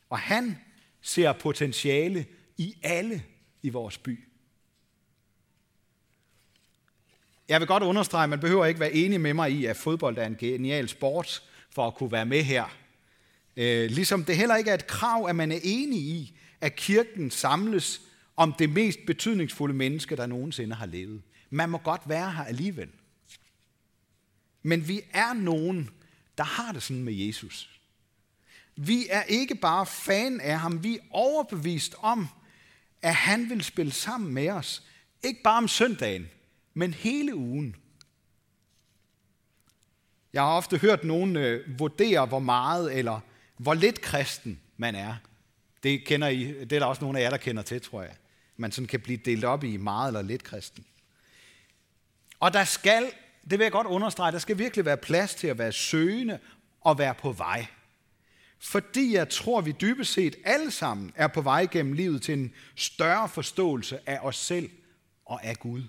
Og 0.09 0.19
han 0.19 0.57
ser 1.01 1.33
potentiale 1.33 2.25
i 2.57 2.75
alle 2.83 3.23
i 3.61 3.69
vores 3.69 3.97
by. 3.97 4.27
Jeg 7.49 7.59
vil 7.59 7.67
godt 7.67 7.83
understrege, 7.83 8.23
at 8.23 8.29
man 8.29 8.39
behøver 8.39 8.65
ikke 8.65 8.79
være 8.79 8.93
enig 8.93 9.21
med 9.21 9.33
mig 9.33 9.51
i, 9.51 9.65
at 9.65 9.77
fodbold 9.77 10.17
er 10.17 10.25
en 10.25 10.37
genial 10.39 10.89
sport 10.89 11.43
for 11.69 11.87
at 11.87 11.95
kunne 11.95 12.11
være 12.11 12.25
med 12.25 12.43
her. 12.43 12.77
Øh, 13.55 13.89
ligesom 13.89 14.25
det 14.25 14.37
heller 14.37 14.55
ikke 14.55 14.69
er 14.69 14.75
et 14.75 14.87
krav, 14.87 15.27
at 15.29 15.35
man 15.35 15.51
er 15.51 15.59
enig 15.63 15.99
i, 15.99 16.37
at 16.61 16.75
kirken 16.75 17.31
samles 17.31 18.01
om 18.35 18.53
det 18.53 18.69
mest 18.69 18.99
betydningsfulde 19.07 19.73
menneske, 19.73 20.15
der 20.15 20.25
nogensinde 20.25 20.75
har 20.75 20.85
levet. 20.85 21.21
Man 21.49 21.69
må 21.69 21.77
godt 21.77 22.01
være 22.05 22.31
her 22.31 22.43
alligevel. 22.43 22.89
Men 24.63 24.87
vi 24.87 25.01
er 25.13 25.33
nogen, 25.33 25.89
der 26.37 26.43
har 26.43 26.71
det 26.71 26.83
sådan 26.83 27.03
med 27.03 27.13
Jesus. 27.13 27.79
Vi 28.75 29.07
er 29.09 29.23
ikke 29.23 29.55
bare 29.55 29.85
fan 29.85 30.39
af 30.41 30.59
ham, 30.59 30.83
vi 30.83 30.95
er 30.95 31.01
overbevist 31.09 31.95
om, 31.99 32.27
at 33.01 33.15
han 33.15 33.49
vil 33.49 33.63
spille 33.63 33.91
sammen 33.91 34.33
med 34.33 34.49
os. 34.49 34.83
Ikke 35.23 35.43
bare 35.43 35.57
om 35.57 35.67
søndagen, 35.67 36.29
men 36.73 36.93
hele 36.93 37.35
ugen. 37.35 37.75
Jeg 40.33 40.41
har 40.41 40.49
ofte 40.49 40.77
hørt 40.77 41.03
nogen 41.03 41.35
øh, 41.35 41.79
vurdere, 41.79 42.25
hvor 42.25 42.39
meget 42.39 42.97
eller 42.97 43.19
hvor 43.57 43.73
lidt 43.73 44.01
kristen 44.01 44.59
man 44.77 44.95
er. 44.95 45.15
Det, 45.87 46.05
kender 46.05 46.27
I, 46.27 46.43
det 46.43 46.71
er 46.71 46.79
der 46.79 46.85
også 46.85 47.01
nogle 47.01 47.19
af 47.19 47.23
jer, 47.23 47.29
der 47.29 47.37
kender 47.37 47.63
til, 47.63 47.81
tror 47.81 48.01
jeg. 48.01 48.15
Man 48.57 48.71
sådan 48.71 48.87
kan 48.87 48.99
blive 48.99 49.17
delt 49.17 49.43
op 49.43 49.63
i 49.63 49.77
meget 49.77 50.07
eller 50.07 50.21
lidt 50.21 50.43
kristen. 50.43 50.85
Og 52.39 52.53
der 52.53 52.63
skal, 52.63 53.03
det 53.49 53.59
vil 53.59 53.65
jeg 53.65 53.71
godt 53.71 53.87
understrege, 53.87 54.31
der 54.31 54.39
skal 54.39 54.57
virkelig 54.57 54.85
være 54.85 54.97
plads 54.97 55.35
til 55.35 55.47
at 55.47 55.57
være 55.57 55.71
søgende 55.71 56.39
og 56.81 56.97
være 56.97 57.13
på 57.15 57.31
vej. 57.31 57.65
Fordi 58.59 59.13
jeg 59.13 59.29
tror, 59.29 59.61
vi 59.61 59.75
dybest 59.81 60.13
set 60.13 60.35
alle 60.43 60.71
sammen 60.71 61.13
er 61.15 61.27
på 61.27 61.41
vej 61.41 61.67
gennem 61.71 61.93
livet 61.93 62.21
til 62.21 62.33
en 62.33 62.53
større 62.75 63.29
forståelse 63.29 63.99
af 64.09 64.19
os 64.21 64.37
selv 64.37 64.69
og 65.25 65.45
af 65.45 65.57
Gud. 65.57 65.83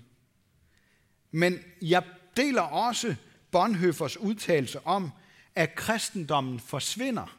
Men 1.31 1.59
jeg 1.81 2.03
deler 2.37 2.61
også 2.61 3.15
Bonhoeffers 3.51 4.17
udtalelse 4.17 4.87
om, 4.87 5.11
at 5.55 5.75
kristendommen 5.75 6.59
forsvinder, 6.59 7.38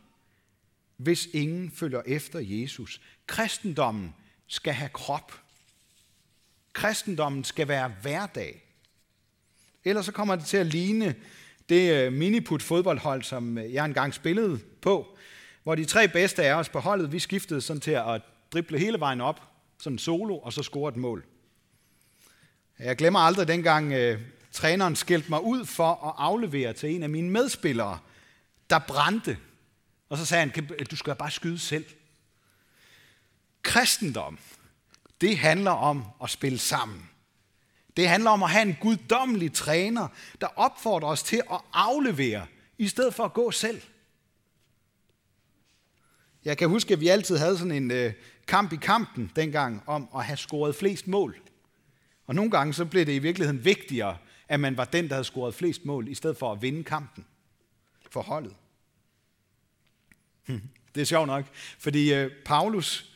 hvis 1.03 1.29
ingen 1.33 1.71
følger 1.71 2.03
efter 2.07 2.39
Jesus. 2.43 3.01
Kristendommen 3.27 4.15
skal 4.47 4.73
have 4.73 4.89
krop. 4.89 5.41
Kristendommen 6.73 7.45
skal 7.45 7.69
være 7.69 7.93
hverdag. 8.03 8.63
Ellers 9.85 10.07
så 10.07 10.13
kommer 10.13 10.37
det 10.37 10.45
til 10.45 10.57
at 10.57 10.67
ligne 10.67 11.15
det 11.69 11.95
øh, 11.95 12.13
miniput 12.13 12.63
fodboldhold, 12.63 13.23
som 13.23 13.59
øh, 13.59 13.75
jeg 13.75 13.85
engang 13.85 14.15
spillede 14.15 14.61
på, 14.83 15.19
hvor 15.63 15.75
de 15.75 15.85
tre 15.85 16.09
bedste 16.09 16.43
af 16.43 16.55
os 16.55 16.69
på 16.69 16.79
holdet, 16.79 17.13
vi 17.13 17.19
skiftede 17.19 17.61
sådan 17.61 17.81
til 17.81 17.91
at 17.91 18.23
drible 18.53 18.79
hele 18.79 19.01
vejen 19.01 19.21
op, 19.21 19.41
sådan 19.79 19.99
solo, 19.99 20.39
og 20.39 20.53
så 20.53 20.63
score 20.63 20.89
et 20.89 20.97
mål. 20.97 21.25
Jeg 22.79 22.97
glemmer 22.97 23.21
aldrig 23.21 23.49
dengang 23.49 23.93
øh, 23.93 24.21
træneren 24.53 24.97
skældte 24.97 25.31
mig 25.31 25.43
ud 25.43 25.65
for 25.65 26.09
at 26.09 26.15
aflevere 26.19 26.73
til 26.73 26.95
en 26.95 27.03
af 27.03 27.11
mine 27.11 27.31
medspillere, 27.31 27.99
der 28.71 28.79
brændte. 28.79 29.37
Og 30.11 30.19
så 30.19 30.27
sagde 30.27 30.41
han, 30.41 30.67
du 30.91 30.97
skal 30.97 31.15
bare 31.15 31.31
skyde 31.31 31.59
selv. 31.59 31.85
Kristendom, 33.63 34.39
det 35.21 35.39
handler 35.39 35.71
om 35.71 36.05
at 36.23 36.31
spille 36.31 36.59
sammen. 36.59 37.11
Det 37.97 38.09
handler 38.09 38.31
om 38.31 38.43
at 38.43 38.51
have 38.51 38.63
en 38.63 38.77
guddommelig 38.81 39.53
træner, 39.53 40.09
der 40.41 40.47
opfordrer 40.47 41.09
os 41.09 41.23
til 41.23 41.43
at 41.53 41.61
aflevere, 41.73 42.47
i 42.79 42.89
stedet 42.89 43.15
for 43.15 43.25
at 43.25 43.33
gå 43.33 43.51
selv. 43.51 43.83
Jeg 46.45 46.59
kan 46.59 46.69
huske, 46.69 46.95
at 46.95 47.01
vi 47.01 47.09
altid 47.09 47.37
havde 47.37 47.59
sådan 47.59 47.73
en 47.73 47.91
øh, 47.91 48.13
kamp 48.47 48.73
i 48.73 48.77
kampen 48.77 49.33
dengang 49.37 49.83
om 49.87 50.09
at 50.17 50.25
have 50.25 50.37
scoret 50.37 50.75
flest 50.75 51.07
mål. 51.07 51.41
Og 52.27 52.35
nogle 52.35 52.51
gange 52.51 52.75
så 52.75 52.85
blev 52.85 53.07
det 53.07 53.13
i 53.13 53.19
virkeligheden 53.19 53.65
vigtigere, 53.65 54.17
at 54.49 54.61
man 54.61 54.77
var 54.77 54.85
den, 54.85 55.09
der 55.09 55.15
havde 55.15 55.25
scoret 55.25 55.55
flest 55.55 55.85
mål, 55.85 56.09
i 56.09 56.15
stedet 56.15 56.37
for 56.37 56.53
at 56.53 56.63
vinde 56.63 56.85
kampen 56.85 57.27
for 58.11 58.23
holdet. 58.23 58.55
Det 60.95 61.01
er 61.01 61.05
sjovt 61.05 61.27
nok, 61.27 61.45
fordi 61.79 62.15
øh, 62.15 62.31
Paulus, 62.45 63.13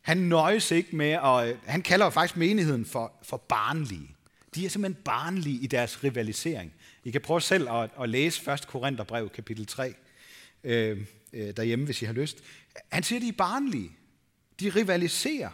han 0.00 0.16
nøjes 0.16 0.70
ikke 0.70 0.96
med, 0.96 1.16
og 1.16 1.48
øh, 1.48 1.58
han 1.64 1.82
kalder 1.82 2.10
faktisk 2.10 2.36
menigheden 2.36 2.86
for, 2.86 3.12
for 3.22 3.36
barnlige. 3.36 4.16
De 4.54 4.64
er 4.64 4.68
simpelthen 4.68 5.02
barnlige 5.04 5.58
i 5.60 5.66
deres 5.66 6.04
rivalisering. 6.04 6.72
I 7.04 7.10
kan 7.10 7.20
prøve 7.20 7.40
selv 7.40 7.70
at, 7.70 7.90
at 8.00 8.08
læse 8.08 8.52
1. 8.52 8.66
Korintherbrev, 8.66 9.28
kapitel 9.28 9.66
3, 9.66 9.94
øh, 10.64 11.04
øh, 11.32 11.56
derhjemme, 11.56 11.84
hvis 11.84 12.02
I 12.02 12.04
har 12.04 12.12
lyst. 12.12 12.38
Han 12.92 13.02
siger, 13.02 13.18
at 13.18 13.22
de 13.22 13.28
er 13.28 13.32
barnlige. 13.32 13.90
De 14.60 14.70
rivaliserer. 14.70 15.50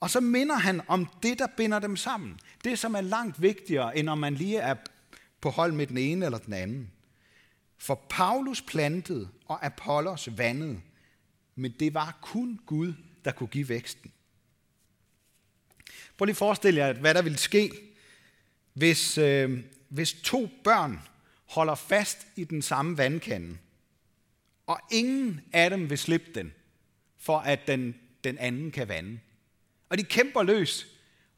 Og 0.00 0.10
så 0.10 0.20
minder 0.20 0.54
han 0.54 0.80
om 0.88 1.08
det, 1.22 1.38
der 1.38 1.46
binder 1.56 1.78
dem 1.78 1.96
sammen. 1.96 2.38
Det, 2.64 2.78
som 2.78 2.94
er 2.94 3.00
langt 3.00 3.42
vigtigere, 3.42 3.98
end 3.98 4.08
om 4.08 4.18
man 4.18 4.34
lige 4.34 4.58
er 4.58 4.74
på 5.40 5.50
hold 5.50 5.72
med 5.72 5.86
den 5.86 5.98
ene 5.98 6.24
eller 6.24 6.38
den 6.38 6.52
anden. 6.52 6.90
For 7.78 8.06
Paulus 8.10 8.62
plantede, 8.62 9.28
og 9.46 9.66
Apollos 9.66 10.28
vandede, 10.36 10.80
men 11.54 11.74
det 11.80 11.94
var 11.94 12.18
kun 12.22 12.60
Gud, 12.66 12.92
der 13.24 13.32
kunne 13.32 13.46
give 13.46 13.68
væksten. 13.68 14.12
Prøv 16.16 16.24
lige 16.24 16.32
at 16.32 16.36
forestille 16.36 16.80
jer, 16.80 16.92
hvad 16.92 17.14
der 17.14 17.22
ville 17.22 17.38
ske, 17.38 17.70
hvis, 18.72 19.18
øh, 19.18 19.64
hvis 19.88 20.12
to 20.12 20.50
børn 20.64 21.00
holder 21.44 21.74
fast 21.74 22.26
i 22.36 22.44
den 22.44 22.62
samme 22.62 22.98
vandkande, 22.98 23.58
og 24.66 24.80
ingen 24.90 25.40
af 25.52 25.70
dem 25.70 25.90
vil 25.90 25.98
slippe 25.98 26.26
den, 26.34 26.52
for 27.18 27.38
at 27.38 27.66
den, 27.66 27.94
den 28.24 28.38
anden 28.38 28.70
kan 28.70 28.88
vande. 28.88 29.18
Og 29.88 29.98
de 29.98 30.04
kæmper 30.04 30.42
løs, 30.42 30.86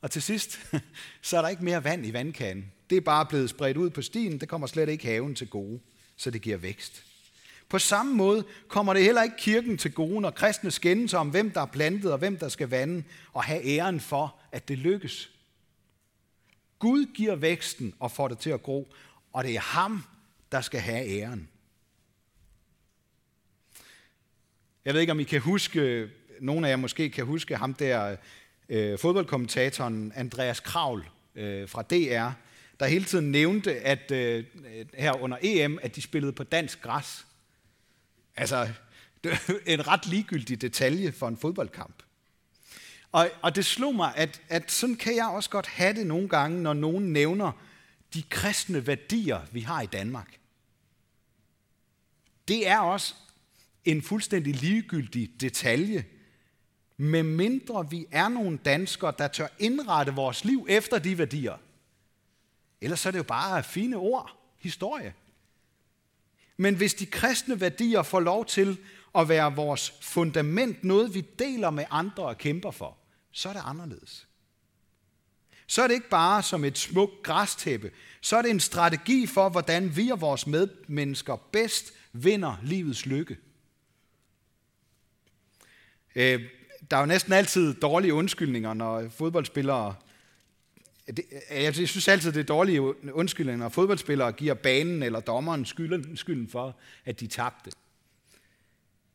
og 0.00 0.10
til 0.10 0.22
sidst, 0.22 0.60
så 1.22 1.36
er 1.36 1.42
der 1.42 1.48
ikke 1.48 1.64
mere 1.64 1.84
vand 1.84 2.06
i 2.06 2.12
vandkanden. 2.12 2.72
Det 2.90 2.96
er 2.96 3.00
bare 3.00 3.26
blevet 3.26 3.50
spredt 3.50 3.76
ud 3.76 3.90
på 3.90 4.02
stien, 4.02 4.40
det 4.40 4.48
kommer 4.48 4.66
slet 4.66 4.88
ikke 4.88 5.04
haven 5.04 5.34
til 5.34 5.48
gode, 5.48 5.80
så 6.18 6.30
det 6.30 6.42
giver 6.42 6.56
vækst. 6.56 7.04
På 7.68 7.78
samme 7.78 8.14
måde 8.14 8.44
kommer 8.68 8.94
det 8.94 9.02
heller 9.02 9.22
ikke 9.22 9.36
kirken 9.36 9.78
til 9.78 9.92
gode, 9.92 10.20
når 10.20 10.30
kristne 10.30 10.70
skændes 10.70 11.14
om, 11.14 11.30
hvem 11.30 11.50
der 11.50 11.60
er 11.60 11.66
plantet 11.66 12.12
og 12.12 12.18
hvem 12.18 12.38
der 12.38 12.48
skal 12.48 12.68
vande, 12.68 13.04
og 13.32 13.44
have 13.44 13.64
æren 13.64 14.00
for, 14.00 14.36
at 14.52 14.68
det 14.68 14.78
lykkes. 14.78 15.30
Gud 16.78 17.06
giver 17.14 17.34
væksten 17.34 17.94
og 17.98 18.10
får 18.10 18.28
det 18.28 18.38
til 18.38 18.50
at 18.50 18.62
gro, 18.62 18.92
og 19.32 19.44
det 19.44 19.54
er 19.54 19.60
ham, 19.60 20.04
der 20.52 20.60
skal 20.60 20.80
have 20.80 21.08
æren. 21.08 21.48
Jeg 24.84 24.94
ved 24.94 25.00
ikke, 25.00 25.10
om 25.10 25.20
I 25.20 25.24
kan 25.24 25.40
huske, 25.40 26.08
nogle 26.40 26.66
af 26.66 26.70
jer 26.70 26.76
måske 26.76 27.10
kan 27.10 27.24
huske 27.24 27.56
ham 27.56 27.74
der, 27.74 28.16
øh, 28.68 28.98
fodboldkommentatoren 28.98 30.12
Andreas 30.14 30.60
Kravl 30.60 31.08
øh, 31.34 31.68
fra 31.68 31.82
DR, 31.82 32.30
der 32.80 32.86
hele 32.86 33.04
tiden 33.04 33.32
nævnte, 33.32 33.80
at 33.80 34.10
øh, 34.10 34.44
her 34.94 35.12
under 35.12 35.38
EM, 35.42 35.78
at 35.82 35.96
de 35.96 36.02
spillede 36.02 36.32
på 36.32 36.44
dansk 36.44 36.82
græs. 36.82 37.26
Altså, 38.36 38.68
det 39.24 39.38
en 39.66 39.88
ret 39.88 40.06
ligegyldig 40.06 40.60
detalje 40.60 41.12
for 41.12 41.28
en 41.28 41.36
fodboldkamp. 41.36 42.02
Og, 43.12 43.30
og 43.42 43.56
det 43.56 43.66
slog 43.66 43.94
mig, 43.94 44.12
at, 44.16 44.42
at 44.48 44.70
sådan 44.70 44.96
kan 44.96 45.16
jeg 45.16 45.26
også 45.26 45.50
godt 45.50 45.66
have 45.66 45.94
det 45.94 46.06
nogle 46.06 46.28
gange, 46.28 46.62
når 46.62 46.72
nogen 46.72 47.12
nævner 47.12 47.52
de 48.14 48.22
kristne 48.22 48.86
værdier, 48.86 49.40
vi 49.52 49.60
har 49.60 49.82
i 49.82 49.86
Danmark. 49.86 50.38
Det 52.48 52.68
er 52.68 52.78
også 52.78 53.14
en 53.84 54.02
fuldstændig 54.02 54.54
ligegyldig 54.54 55.30
detalje, 55.40 56.04
medmindre 56.96 57.90
vi 57.90 58.06
er 58.10 58.28
nogle 58.28 58.58
danskere, 58.64 59.12
der 59.18 59.28
tør 59.28 59.48
indrette 59.58 60.14
vores 60.14 60.44
liv 60.44 60.66
efter 60.68 60.98
de 60.98 61.18
værdier. 61.18 61.56
Ellers 62.80 63.06
er 63.06 63.10
det 63.10 63.18
jo 63.18 63.22
bare 63.22 63.62
fine 63.62 63.96
ord, 63.96 64.38
historie. 64.58 65.14
Men 66.56 66.74
hvis 66.74 66.94
de 66.94 67.06
kristne 67.06 67.60
værdier 67.60 68.02
får 68.02 68.20
lov 68.20 68.46
til 68.46 68.78
at 69.14 69.28
være 69.28 69.54
vores 69.54 69.94
fundament, 70.00 70.84
noget 70.84 71.14
vi 71.14 71.20
deler 71.38 71.70
med 71.70 71.84
andre 71.90 72.24
og 72.24 72.38
kæmper 72.38 72.70
for, 72.70 72.96
så 73.32 73.48
er 73.48 73.52
det 73.52 73.62
anderledes. 73.64 74.28
Så 75.66 75.82
er 75.82 75.86
det 75.86 75.94
ikke 75.94 76.08
bare 76.08 76.42
som 76.42 76.64
et 76.64 76.78
smukt 76.78 77.22
græstæppe, 77.22 77.90
så 78.20 78.36
er 78.36 78.42
det 78.42 78.50
en 78.50 78.60
strategi 78.60 79.26
for, 79.26 79.48
hvordan 79.48 79.96
vi 79.96 80.10
og 80.10 80.20
vores 80.20 80.46
medmennesker 80.46 81.36
bedst 81.36 81.92
vinder 82.12 82.56
livets 82.62 83.06
lykke. 83.06 83.36
Øh, 86.14 86.42
der 86.90 86.96
er 86.96 87.00
jo 87.00 87.06
næsten 87.06 87.32
altid 87.32 87.74
dårlige 87.74 88.14
undskyldninger, 88.14 88.74
når 88.74 89.08
fodboldspillere... 89.08 89.94
Jeg 91.50 91.74
synes 91.74 92.08
altid, 92.08 92.32
det 92.32 92.40
er 92.40 92.44
dårlige 92.44 92.82
undskyldninger, 93.14 93.58
når 93.58 93.68
fodboldspillere 93.68 94.32
giver 94.32 94.54
banen 94.54 95.02
eller 95.02 95.20
dommeren 95.20 95.66
skylden, 95.66 96.16
skylden 96.16 96.48
for, 96.48 96.76
at 97.04 97.20
de 97.20 97.26
tabte. 97.26 97.70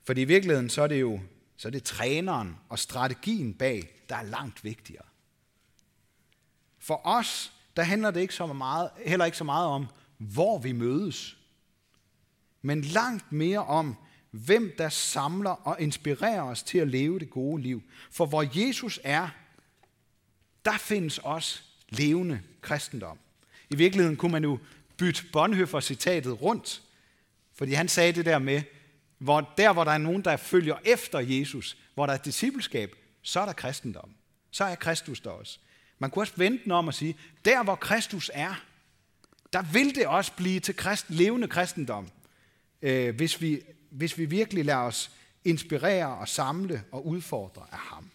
For 0.04 0.14
i 0.14 0.24
virkeligheden, 0.24 0.70
så 0.70 0.82
er 0.82 0.88
det 0.88 1.02
jo 1.02 1.20
så 1.58 1.68
er 1.68 1.72
det 1.72 1.84
træneren 1.84 2.58
og 2.70 2.80
strategien 2.80 3.54
bag, 3.54 4.02
der 4.10 4.16
er 4.16 4.24
langt 4.24 4.64
vigtigere. 4.64 5.06
For 6.80 7.02
os, 7.04 7.54
der 7.76 7.84
handler 7.84 8.12
det 8.12 8.22
ikke 8.22 8.34
så 8.34 8.46
meget, 8.46 8.90
heller 9.06 9.26
ikke 9.26 9.38
så 9.38 9.44
meget 9.44 9.68
om, 9.68 9.88
hvor 10.18 10.58
vi 10.60 10.72
mødes, 10.72 11.38
men 12.62 12.82
langt 12.82 13.32
mere 13.32 13.66
om, 13.66 13.96
hvem 14.32 14.76
der 14.78 14.90
samler 14.90 15.68
og 15.68 15.82
inspirerer 15.82 16.42
os 16.42 16.64
til 16.64 16.78
at 16.78 16.88
leve 16.88 17.20
det 17.20 17.30
gode 17.30 17.62
liv. 17.62 17.84
For 18.12 18.26
hvor 18.26 18.66
Jesus 18.68 19.00
er, 19.04 19.30
der 20.66 20.78
findes 20.78 21.18
også 21.18 21.64
levende 21.98 22.42
kristendom. 22.62 23.20
I 23.70 23.76
virkeligheden 23.76 24.18
kunne 24.18 24.32
man 24.32 24.44
jo 24.44 24.60
bytte 24.98 25.24
Bonhoeffer 25.34 25.80
citatet 25.80 26.42
rundt, 26.42 26.82
fordi 27.54 27.74
han 27.74 27.88
sagde 27.88 28.14
det 28.14 28.26
der 28.26 28.40
med, 28.40 28.62
hvor 29.18 29.54
der 29.58 29.74
hvor 29.74 29.84
der 29.84 29.92
er 29.92 29.98
nogen, 29.98 30.22
der 30.22 30.38
følger 30.38 30.76
efter 30.86 31.20
Jesus, 31.20 31.78
hvor 31.94 32.06
der 32.06 32.14
er 32.14 32.18
discipleskab, 32.18 32.96
så 33.22 33.40
er 33.40 33.46
der 33.46 33.54
kristendom. 33.54 34.10
Så 34.52 34.64
er 34.64 34.76
Kristus 34.76 35.22
der 35.22 35.30
også. 35.30 35.60
Man 36.00 36.10
kunne 36.10 36.24
også 36.24 36.34
vente 36.36 36.64
den 36.64 36.72
om 36.72 36.88
og 36.88 36.94
sige, 36.94 37.16
der 37.46 37.64
hvor 37.64 37.76
Kristus 37.76 38.32
er, 38.34 38.64
der 39.54 39.62
vil 39.62 39.96
det 39.96 40.08
også 40.08 40.32
blive 40.34 40.60
til 40.60 40.76
krist, 40.76 41.06
levende 41.10 41.48
kristendom, 41.48 42.10
øh, 42.82 43.16
hvis, 43.16 43.42
vi, 43.42 43.62
hvis 43.90 44.18
vi 44.18 44.26
virkelig 44.26 44.66
lader 44.66 44.80
os 44.80 45.12
inspirere 45.46 46.18
og 46.18 46.28
samle 46.28 46.84
og 46.92 47.08
udfordre 47.08 47.66
af 47.72 47.78
ham. 47.78 48.10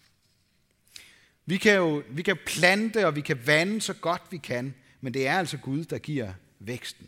Vi 1.49 1.57
kan 1.57 1.75
jo 1.75 2.03
vi 2.09 2.21
kan 2.21 2.37
plante, 2.45 3.07
og 3.07 3.15
vi 3.15 3.21
kan 3.21 3.47
vande 3.47 3.81
så 3.81 3.93
godt 3.93 4.21
vi 4.31 4.37
kan, 4.37 4.73
men 5.01 5.13
det 5.13 5.27
er 5.27 5.37
altså 5.37 5.57
Gud, 5.57 5.85
der 5.85 5.97
giver 5.97 6.33
væksten. 6.59 7.07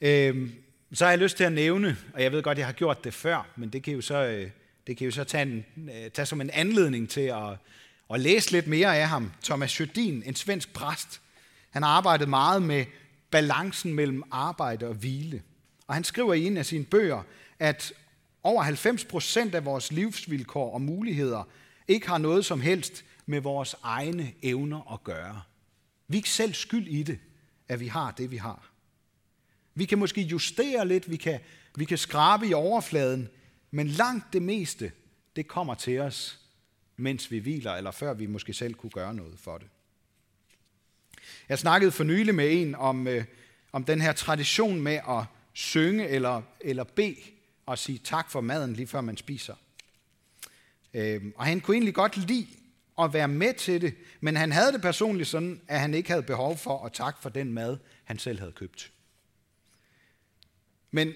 Øhm, 0.00 0.52
så 0.92 1.04
har 1.04 1.12
jeg 1.12 1.18
lyst 1.18 1.36
til 1.36 1.44
at 1.44 1.52
nævne, 1.52 1.96
og 2.14 2.22
jeg 2.22 2.32
ved 2.32 2.42
godt, 2.42 2.58
jeg 2.58 2.66
har 2.66 2.72
gjort 2.72 3.04
det 3.04 3.14
før, 3.14 3.50
men 3.56 3.68
det 3.68 3.82
kan 3.82 3.94
jo 3.94 4.00
så, 4.00 4.24
øh, 4.24 4.50
det 4.86 4.96
kan 4.96 5.04
jo 5.04 5.10
så 5.10 5.24
tage, 5.24 5.42
en, 5.42 5.64
øh, 5.76 6.10
tage 6.10 6.26
som 6.26 6.40
en 6.40 6.50
anledning 6.50 7.08
til 7.10 7.20
at, 7.20 7.56
at 8.14 8.20
læse 8.20 8.52
lidt 8.52 8.66
mere 8.66 8.98
af 8.98 9.08
ham. 9.08 9.32
Thomas 9.44 9.80
Jødin, 9.80 10.22
en 10.26 10.34
svensk 10.34 10.72
præst, 10.72 11.20
han 11.70 11.82
har 11.82 11.90
arbejdet 11.90 12.28
meget 12.28 12.62
med 12.62 12.84
balancen 13.30 13.94
mellem 13.94 14.22
arbejde 14.30 14.88
og 14.88 14.94
hvile. 14.94 15.42
Og 15.86 15.94
han 15.94 16.04
skriver 16.04 16.34
i 16.34 16.46
en 16.46 16.56
af 16.56 16.66
sine 16.66 16.84
bøger, 16.84 17.22
at 17.58 17.92
over 18.42 18.62
90 18.62 19.04
procent 19.04 19.54
af 19.54 19.64
vores 19.64 19.92
livsvilkår 19.92 20.74
og 20.74 20.80
muligheder 20.82 21.44
ikke 21.88 22.08
har 22.08 22.18
noget 22.18 22.44
som 22.44 22.60
helst 22.60 23.04
med 23.26 23.40
vores 23.40 23.76
egne 23.82 24.32
evner 24.42 24.92
at 24.92 25.04
gøre. 25.04 25.42
Vi 26.08 26.16
er 26.16 26.18
ikke 26.18 26.30
selv 26.30 26.54
skyld 26.54 26.88
i 26.88 27.02
det, 27.02 27.18
at 27.68 27.80
vi 27.80 27.86
har 27.86 28.10
det, 28.10 28.30
vi 28.30 28.36
har. 28.36 28.70
Vi 29.74 29.84
kan 29.84 29.98
måske 29.98 30.20
justere 30.20 30.88
lidt, 30.88 31.10
vi 31.10 31.16
kan, 31.16 31.40
vi 31.76 31.84
kan 31.84 31.98
skrabe 31.98 32.46
i 32.46 32.54
overfladen, 32.54 33.28
men 33.70 33.86
langt 33.86 34.32
det 34.32 34.42
meste, 34.42 34.92
det 35.36 35.48
kommer 35.48 35.74
til 35.74 36.00
os, 36.00 36.40
mens 36.96 37.30
vi 37.30 37.38
hviler, 37.38 37.72
eller 37.72 37.90
før 37.90 38.14
vi 38.14 38.26
måske 38.26 38.52
selv 38.52 38.74
kunne 38.74 38.90
gøre 38.90 39.14
noget 39.14 39.38
for 39.38 39.58
det. 39.58 39.68
Jeg 41.48 41.58
snakkede 41.58 41.92
for 41.92 42.04
nylig 42.04 42.34
med 42.34 42.62
en 42.62 42.74
om, 42.74 43.06
øh, 43.06 43.24
om 43.72 43.84
den 43.84 44.00
her 44.00 44.12
tradition 44.12 44.80
med 44.80 45.00
at 45.08 45.24
synge 45.52 46.08
eller, 46.08 46.42
eller 46.60 46.84
bede 46.84 47.16
og 47.66 47.78
sige 47.78 47.98
tak 47.98 48.30
for 48.30 48.40
maden 48.40 48.72
lige 48.72 48.86
før 48.86 49.00
man 49.00 49.16
spiser. 49.16 49.54
Øh, 50.94 51.22
og 51.36 51.44
han 51.44 51.60
kunne 51.60 51.74
egentlig 51.74 51.94
godt 51.94 52.16
lide 52.16 52.46
at 52.98 53.12
være 53.12 53.28
med 53.28 53.54
til 53.54 53.80
det, 53.80 53.94
men 54.20 54.36
han 54.36 54.52
havde 54.52 54.72
det 54.72 54.82
personligt 54.82 55.28
sådan, 55.28 55.60
at 55.68 55.80
han 55.80 55.94
ikke 55.94 56.10
havde 56.10 56.22
behov 56.22 56.56
for 56.56 56.84
at 56.84 56.92
takke 56.92 57.20
for 57.22 57.28
den 57.28 57.52
mad, 57.52 57.78
han 58.04 58.18
selv 58.18 58.38
havde 58.38 58.52
købt. 58.52 58.92
Men 60.90 61.12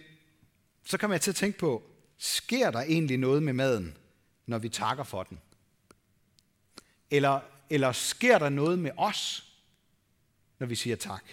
så 0.85 0.99
kom 0.99 1.13
jeg 1.13 1.21
til 1.21 1.31
at 1.31 1.37
tænke 1.37 1.59
på, 1.59 1.83
sker 2.19 2.71
der 2.71 2.81
egentlig 2.81 3.19
noget 3.19 3.43
med 3.43 3.53
maden, 3.53 3.97
når 4.47 4.59
vi 4.59 4.69
takker 4.69 5.05
for 5.05 5.23
den? 5.23 5.41
Eller, 7.11 7.41
eller 7.71 7.93
sker 7.93 8.39
der 8.39 8.49
noget 8.49 8.79
med 8.79 8.91
os, 8.97 9.53
når 10.59 10.67
vi 10.67 10.75
siger 10.75 10.97
tak? 10.97 11.25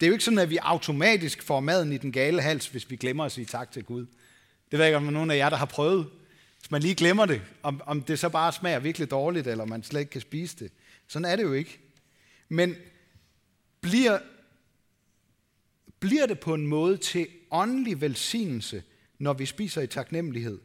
Det 0.00 0.06
er 0.06 0.08
jo 0.08 0.12
ikke 0.12 0.24
sådan, 0.24 0.38
at 0.38 0.50
vi 0.50 0.56
automatisk 0.56 1.42
får 1.42 1.60
maden 1.60 1.92
i 1.92 1.98
den 1.98 2.12
gale 2.12 2.42
hals, 2.42 2.66
hvis 2.66 2.90
vi 2.90 2.96
glemmer 2.96 3.24
at 3.24 3.32
sige 3.32 3.44
tak 3.44 3.70
til 3.72 3.84
Gud. 3.84 4.06
Det 4.70 4.78
ved 4.78 4.80
jeg 4.80 4.86
ikke, 4.86 4.96
om 4.96 5.12
nogen 5.12 5.30
af 5.30 5.36
jer, 5.36 5.50
der 5.50 5.56
har 5.56 5.66
prøvet. 5.66 6.10
Hvis 6.62 6.70
man 6.70 6.82
lige 6.82 6.94
glemmer 6.94 7.26
det, 7.26 7.42
om, 7.62 7.82
om 7.86 8.02
det 8.02 8.18
så 8.18 8.28
bare 8.28 8.52
smager 8.52 8.78
virkelig 8.78 9.10
dårligt, 9.10 9.46
eller 9.46 9.64
man 9.64 9.82
slet 9.82 10.00
ikke 10.00 10.10
kan 10.10 10.20
spise 10.20 10.56
det. 10.56 10.72
Sådan 11.06 11.24
er 11.24 11.36
det 11.36 11.42
jo 11.42 11.52
ikke. 11.52 11.80
Men 12.48 12.76
bliver, 13.80 14.18
bliver 16.00 16.26
det 16.26 16.40
på 16.40 16.54
en 16.54 16.66
måde 16.66 16.96
til 16.96 17.28
åndelig 17.50 18.00
velsignelse, 18.00 18.82
når 19.18 19.32
vi 19.32 19.46
spiser 19.46 19.82
i 19.82 19.86
taknemmelighed, 19.86 20.60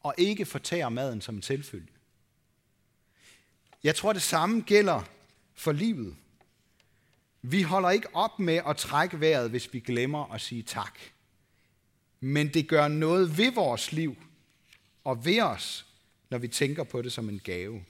og 0.00 0.14
ikke 0.18 0.44
fortærer 0.44 0.88
maden 0.88 1.20
som 1.20 1.34
en 1.34 1.42
selvfølge? 1.42 1.88
Jeg 3.84 3.94
tror, 3.94 4.12
det 4.12 4.22
samme 4.22 4.60
gælder 4.60 5.02
for 5.54 5.72
livet. 5.72 6.16
Vi 7.42 7.62
holder 7.62 7.90
ikke 7.90 8.14
op 8.14 8.38
med 8.38 8.60
at 8.66 8.76
trække 8.76 9.20
vejret, 9.20 9.50
hvis 9.50 9.72
vi 9.72 9.80
glemmer 9.80 10.32
at 10.32 10.40
sige 10.40 10.62
tak. 10.62 10.98
Men 12.20 12.54
det 12.54 12.68
gør 12.68 12.88
noget 12.88 13.38
ved 13.38 13.52
vores 13.52 13.92
liv 13.92 14.16
og 15.04 15.24
ved 15.24 15.40
os, 15.40 15.86
når 16.30 16.38
vi 16.38 16.48
tænker 16.48 16.84
på 16.84 17.02
det 17.02 17.12
som 17.12 17.28
en 17.28 17.40
gave. 17.44 17.84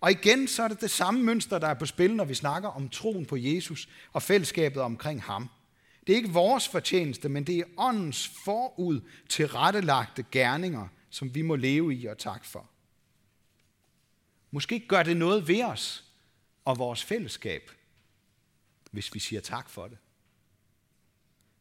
Og 0.00 0.10
igen 0.10 0.48
så 0.48 0.62
er 0.62 0.68
det 0.68 0.80
det 0.80 0.90
samme 0.90 1.22
mønster, 1.22 1.58
der 1.58 1.66
er 1.66 1.74
på 1.74 1.86
spil, 1.86 2.16
når 2.16 2.24
vi 2.24 2.34
snakker 2.34 2.68
om 2.68 2.88
troen 2.88 3.26
på 3.26 3.36
Jesus 3.36 3.88
og 4.12 4.22
fællesskabet 4.22 4.82
omkring 4.82 5.22
ham. 5.22 5.48
Det 6.06 6.12
er 6.12 6.16
ikke 6.16 6.32
vores 6.32 6.68
fortjeneste, 6.68 7.28
men 7.28 7.44
det 7.44 7.58
er 7.58 7.64
åndens 7.76 8.28
forud 8.44 9.00
til 9.28 9.48
rettelagte 9.48 10.24
gerninger, 10.30 10.88
som 11.10 11.34
vi 11.34 11.42
må 11.42 11.56
leve 11.56 11.94
i 11.94 12.06
og 12.06 12.18
tak 12.18 12.44
for. 12.44 12.66
Måske 14.50 14.80
gør 14.80 15.02
det 15.02 15.16
noget 15.16 15.48
ved 15.48 15.64
os 15.64 16.04
og 16.64 16.78
vores 16.78 17.04
fællesskab, 17.04 17.70
hvis 18.90 19.14
vi 19.14 19.18
siger 19.18 19.40
tak 19.40 19.70
for 19.70 19.88
det. 19.88 19.98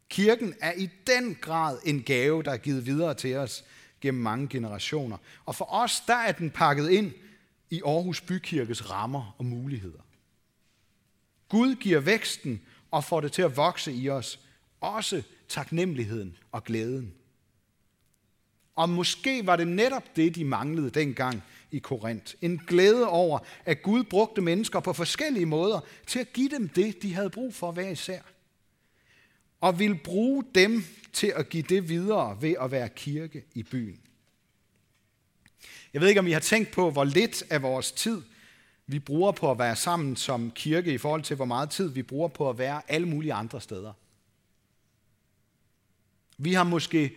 Kirken 0.09 0.55
er 0.61 0.73
i 0.73 0.89
den 1.07 1.35
grad 1.35 1.79
en 1.85 2.03
gave, 2.03 2.43
der 2.43 2.51
er 2.51 2.57
givet 2.57 2.85
videre 2.85 3.13
til 3.13 3.35
os 3.35 3.63
gennem 4.01 4.23
mange 4.23 4.47
generationer. 4.47 5.17
Og 5.45 5.55
for 5.55 5.73
os, 5.73 6.03
der 6.07 6.15
er 6.15 6.31
den 6.31 6.51
pakket 6.51 6.89
ind 6.89 7.11
i 7.69 7.81
Aarhus 7.85 8.21
Bykirkes 8.21 8.91
rammer 8.91 9.35
og 9.37 9.45
muligheder. 9.45 9.99
Gud 11.49 11.75
giver 11.75 11.99
væksten 11.99 12.61
og 12.91 13.03
får 13.03 13.21
det 13.21 13.31
til 13.31 13.41
at 13.41 13.57
vokse 13.57 13.93
i 13.93 14.09
os, 14.09 14.39
også 14.81 15.23
taknemmeligheden 15.49 16.37
og 16.51 16.63
glæden. 16.63 17.13
Og 18.75 18.89
måske 18.89 19.47
var 19.47 19.55
det 19.55 19.67
netop 19.67 20.15
det, 20.15 20.35
de 20.35 20.45
manglede 20.45 20.89
dengang 20.89 21.43
i 21.71 21.79
Korinth. 21.79 22.35
En 22.41 22.61
glæde 22.67 23.09
over, 23.09 23.39
at 23.65 23.81
Gud 23.81 24.03
brugte 24.03 24.41
mennesker 24.41 24.79
på 24.79 24.93
forskellige 24.93 25.45
måder 25.45 25.79
til 26.07 26.19
at 26.19 26.33
give 26.33 26.49
dem 26.49 26.69
det, 26.69 27.01
de 27.01 27.13
havde 27.13 27.29
brug 27.29 27.53
for 27.53 27.71
hver 27.71 27.89
især. 27.89 28.21
Og 29.61 29.79
vil 29.79 29.99
bruge 30.03 30.43
dem 30.55 30.83
til 31.13 31.33
at 31.35 31.49
give 31.49 31.63
det 31.63 31.89
videre 31.89 32.37
ved 32.41 32.55
at 32.61 32.71
være 32.71 32.89
kirke 32.89 33.43
i 33.53 33.63
byen. 33.63 33.99
Jeg 35.93 36.01
ved 36.01 36.07
ikke, 36.07 36.19
om 36.19 36.27
I 36.27 36.31
har 36.31 36.39
tænkt 36.39 36.71
på, 36.71 36.91
hvor 36.91 37.03
lidt 37.03 37.43
af 37.49 37.61
vores 37.61 37.91
tid 37.91 38.21
vi 38.87 38.99
bruger 38.99 39.31
på 39.31 39.51
at 39.51 39.59
være 39.59 39.75
sammen 39.75 40.15
som 40.15 40.51
kirke 40.51 40.93
i 40.93 40.97
forhold 40.97 41.23
til, 41.23 41.35
hvor 41.35 41.45
meget 41.45 41.69
tid 41.69 41.89
vi 41.89 42.03
bruger 42.03 42.27
på 42.27 42.49
at 42.49 42.57
være 42.57 42.81
alle 42.87 43.07
mulige 43.07 43.33
andre 43.33 43.61
steder. 43.61 43.93
Vi 46.37 46.53
har 46.53 46.63
måske 46.63 47.11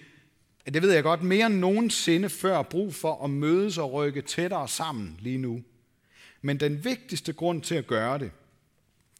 det 0.66 0.82
ved 0.82 0.92
jeg 0.92 1.02
godt, 1.02 1.22
mere 1.22 1.46
end 1.46 1.54
nogensinde 1.54 2.28
før 2.28 2.62
brug 2.62 2.94
for 2.94 3.24
at 3.24 3.30
mødes 3.30 3.78
og 3.78 3.92
rykke 3.92 4.22
tættere 4.22 4.68
sammen 4.68 5.16
lige 5.20 5.38
nu. 5.38 5.62
Men 6.42 6.60
den 6.60 6.84
vigtigste 6.84 7.32
grund 7.32 7.62
til 7.62 7.74
at 7.74 7.86
gøre 7.86 8.18
det, 8.18 8.30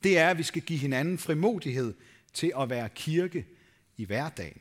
det 0.02 0.18
er, 0.18 0.28
at 0.28 0.38
vi 0.38 0.42
skal 0.42 0.62
give 0.62 0.78
hinanden 0.78 1.18
frimodighed 1.18 1.94
til 2.32 2.52
at 2.58 2.70
være 2.70 2.88
kirke 2.88 3.46
i 3.96 4.04
hverdagen. 4.04 4.60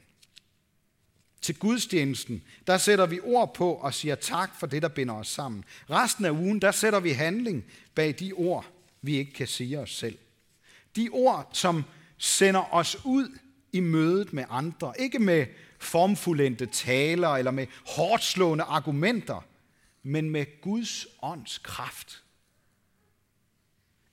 Til 1.42 1.60
gudstjenesten, 1.60 2.44
der 2.68 2.78
sætter 2.78 3.06
vi 3.06 3.20
ord 3.24 3.54
på 3.54 3.74
og 3.74 3.94
siger 3.94 4.16
tak 4.16 4.60
for 4.60 4.68
det, 4.68 4.82
der 4.82 4.88
binder 4.88 5.14
os 5.14 5.28
sammen. 5.28 5.64
Resten 5.90 6.26
af 6.26 6.32
ugen, 6.32 6.62
der 6.62 6.72
sætter 6.72 7.00
vi 7.00 7.12
handling 7.12 7.66
bag 7.96 8.16
de 8.20 8.34
ord, 8.34 8.66
vi 9.02 9.18
ikke 9.18 9.34
kan 9.34 9.48
sige 9.48 9.80
os 9.80 9.96
selv. 9.96 10.18
De 10.96 11.10
ord, 11.12 11.50
som 11.54 11.84
sender 12.18 12.74
os 12.74 12.98
ud 13.06 13.38
i 13.72 13.80
mødet 13.80 14.34
med 14.34 14.46
andre. 14.50 14.94
Ikke 15.00 15.20
med 15.20 15.46
formfuldendte 15.80 16.66
taler 16.66 17.30
eller 17.30 17.52
med 17.52 17.68
hårdslående 17.86 18.64
argumenter, 18.64 19.46
men 20.04 20.30
med 20.30 20.62
Guds 20.62 21.08
ånds 21.22 21.58
kraft. 21.58 22.24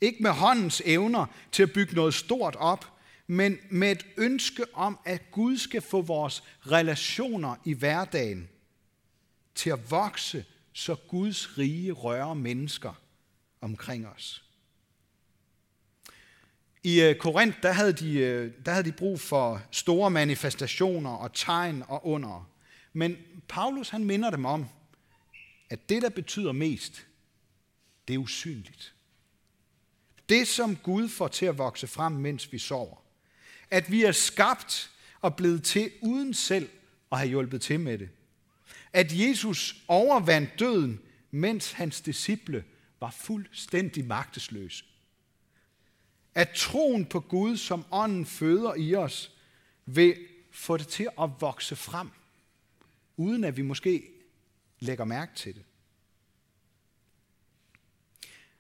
Ikke 0.01 0.23
med 0.23 0.31
håndens 0.31 0.83
evner 0.85 1.27
til 1.53 1.63
at 1.63 1.73
bygge 1.73 1.95
noget 1.95 2.15
stort 2.15 2.57
op, 2.57 2.96
men 3.27 3.59
med 3.71 3.93
et 3.93 4.07
ønske 4.17 4.65
om, 4.75 4.99
at 5.05 5.31
Gud 5.31 5.59
skal 5.59 5.83
få 5.83 6.03
vores 6.03 6.43
relationer 6.71 7.57
i 7.65 7.73
hverdagen 7.73 8.49
til 9.55 9.71
at 9.71 9.91
vokse, 9.91 10.45
så 10.73 10.95
Guds 11.09 11.59
rige 11.59 11.93
rører 11.93 12.35
mennesker 12.35 12.93
omkring 13.61 14.07
os. 14.07 14.45
I 16.83 17.01
øh, 17.01 17.17
Korinth, 17.17 17.63
der 17.63 17.73
havde, 17.73 17.93
de, 17.93 18.13
øh, 18.13 18.53
der 18.65 18.73
havde 18.73 18.85
de 18.85 18.93
brug 18.93 19.21
for 19.21 19.63
store 19.71 20.11
manifestationer 20.11 21.11
og 21.11 21.35
tegn 21.35 21.83
og 21.89 22.07
under. 22.07 22.51
Men 22.93 23.17
Paulus 23.49 23.89
han 23.89 24.05
minder 24.05 24.31
dem 24.31 24.45
om, 24.45 24.67
at 25.71 25.89
det, 25.89 26.03
der 26.03 26.09
betyder 26.09 26.53
mest, 26.53 27.07
det 28.09 28.15
er 28.15 28.19
usynligt. 28.19 28.95
Det, 30.29 30.49
som 30.49 30.77
Gud 30.77 31.09
får 31.09 31.29
til 31.29 31.47
at 31.47 31.59
vokse 31.59 31.87
frem, 31.87 32.13
mens 32.13 32.53
vi 32.53 32.59
sover. 32.59 33.06
At 33.71 33.91
vi 33.91 34.05
er 34.05 34.13
skabt 34.13 34.91
og 35.21 35.37
blevet 35.37 35.65
til 35.65 35.93
uden 36.03 36.35
selv 36.35 36.69
at 37.13 37.19
have 37.19 37.29
hjulpet 37.29 37.63
til 37.63 37.81
med 37.81 37.99
det. 37.99 38.09
At 38.93 39.19
Jesus 39.19 39.77
overvandt 39.89 40.59
døden, 40.59 41.01
mens 41.31 41.73
hans 41.73 42.01
disciple 42.01 42.65
var 43.01 43.11
fuldstændig 43.11 44.05
magtesløse. 44.05 44.85
At 46.35 46.51
troen 46.51 47.07
på 47.07 47.21
Gud, 47.21 47.57
som 47.57 47.85
ånden 47.91 48.27
føder 48.27 48.75
i 48.75 48.95
os, 48.95 49.33
vil 49.87 50.17
få 50.51 50.77
det 50.77 50.89
til 50.89 51.09
at 51.21 51.31
vokse 51.41 51.77
frem, 51.77 52.11
uden 53.17 53.45
at 53.45 53.57
vi 53.57 53.63
måske 53.63 54.11
lægger 54.79 55.05
mærke 55.05 55.35
til 55.35 55.55
det. 55.55 55.65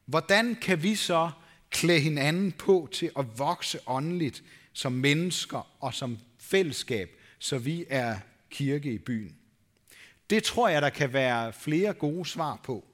Hvordan 0.04 0.54
kan 0.54 0.82
vi 0.82 0.94
så 0.94 1.30
klæde 1.76 2.00
hinanden 2.00 2.52
på 2.52 2.88
til 2.92 3.10
at 3.18 3.38
vokse 3.38 3.78
åndeligt 3.86 4.42
som 4.72 4.92
mennesker 4.92 5.70
og 5.80 5.94
som 5.94 6.18
fællesskab, 6.38 7.10
så 7.38 7.58
vi 7.58 7.84
er 7.88 8.18
kirke 8.50 8.92
i 8.92 8.98
byen? 8.98 9.36
Det 10.30 10.42
tror 10.42 10.68
jeg, 10.68 10.82
der 10.82 10.90
kan 10.90 11.12
være 11.12 11.52
flere 11.52 11.92
gode 11.92 12.26
svar 12.26 12.60
på. 12.64 12.84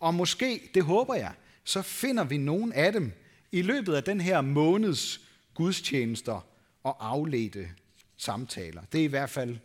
Og 0.00 0.14
måske, 0.14 0.70
det 0.74 0.84
håber 0.84 1.14
jeg, 1.14 1.32
så 1.64 1.82
finder 1.82 2.24
vi 2.24 2.36
nogle 2.36 2.74
af 2.74 2.92
dem 2.92 3.12
i 3.52 3.62
løbet 3.62 3.94
af 3.94 4.04
den 4.04 4.20
her 4.20 4.40
måneds 4.40 5.20
gudstjenester 5.54 6.46
og 6.82 7.08
afledte 7.08 7.68
samtaler. 8.16 8.82
Det 8.92 9.00
er 9.00 9.04
i 9.04 9.06
hvert 9.06 9.30
fald 9.30 9.58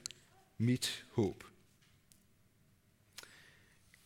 mit 0.58 1.06
håb. 1.12 1.44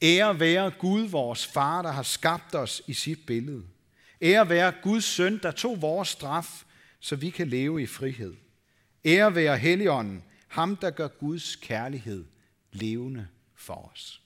Ære 0.01 0.39
være 0.39 0.71
Gud, 0.79 1.01
vores 1.01 1.47
far, 1.47 1.81
der 1.81 1.91
har 1.91 2.03
skabt 2.03 2.55
os 2.55 2.81
i 2.87 2.93
sit 2.93 3.25
billede. 3.25 3.63
Ære 4.21 4.49
være 4.49 4.73
Guds 4.83 5.03
søn, 5.03 5.39
der 5.43 5.51
tog 5.51 5.81
vores 5.81 6.07
straf, 6.07 6.63
så 6.99 7.15
vi 7.15 7.29
kan 7.29 7.47
leve 7.47 7.81
i 7.81 7.85
frihed. 7.85 8.35
Ære 9.05 9.35
være 9.35 9.57
Helligånden, 9.57 10.23
ham 10.47 10.75
der 10.75 10.89
gør 10.89 11.07
Guds 11.07 11.55
kærlighed 11.55 12.25
levende 12.71 13.27
for 13.55 13.91
os. 13.93 14.21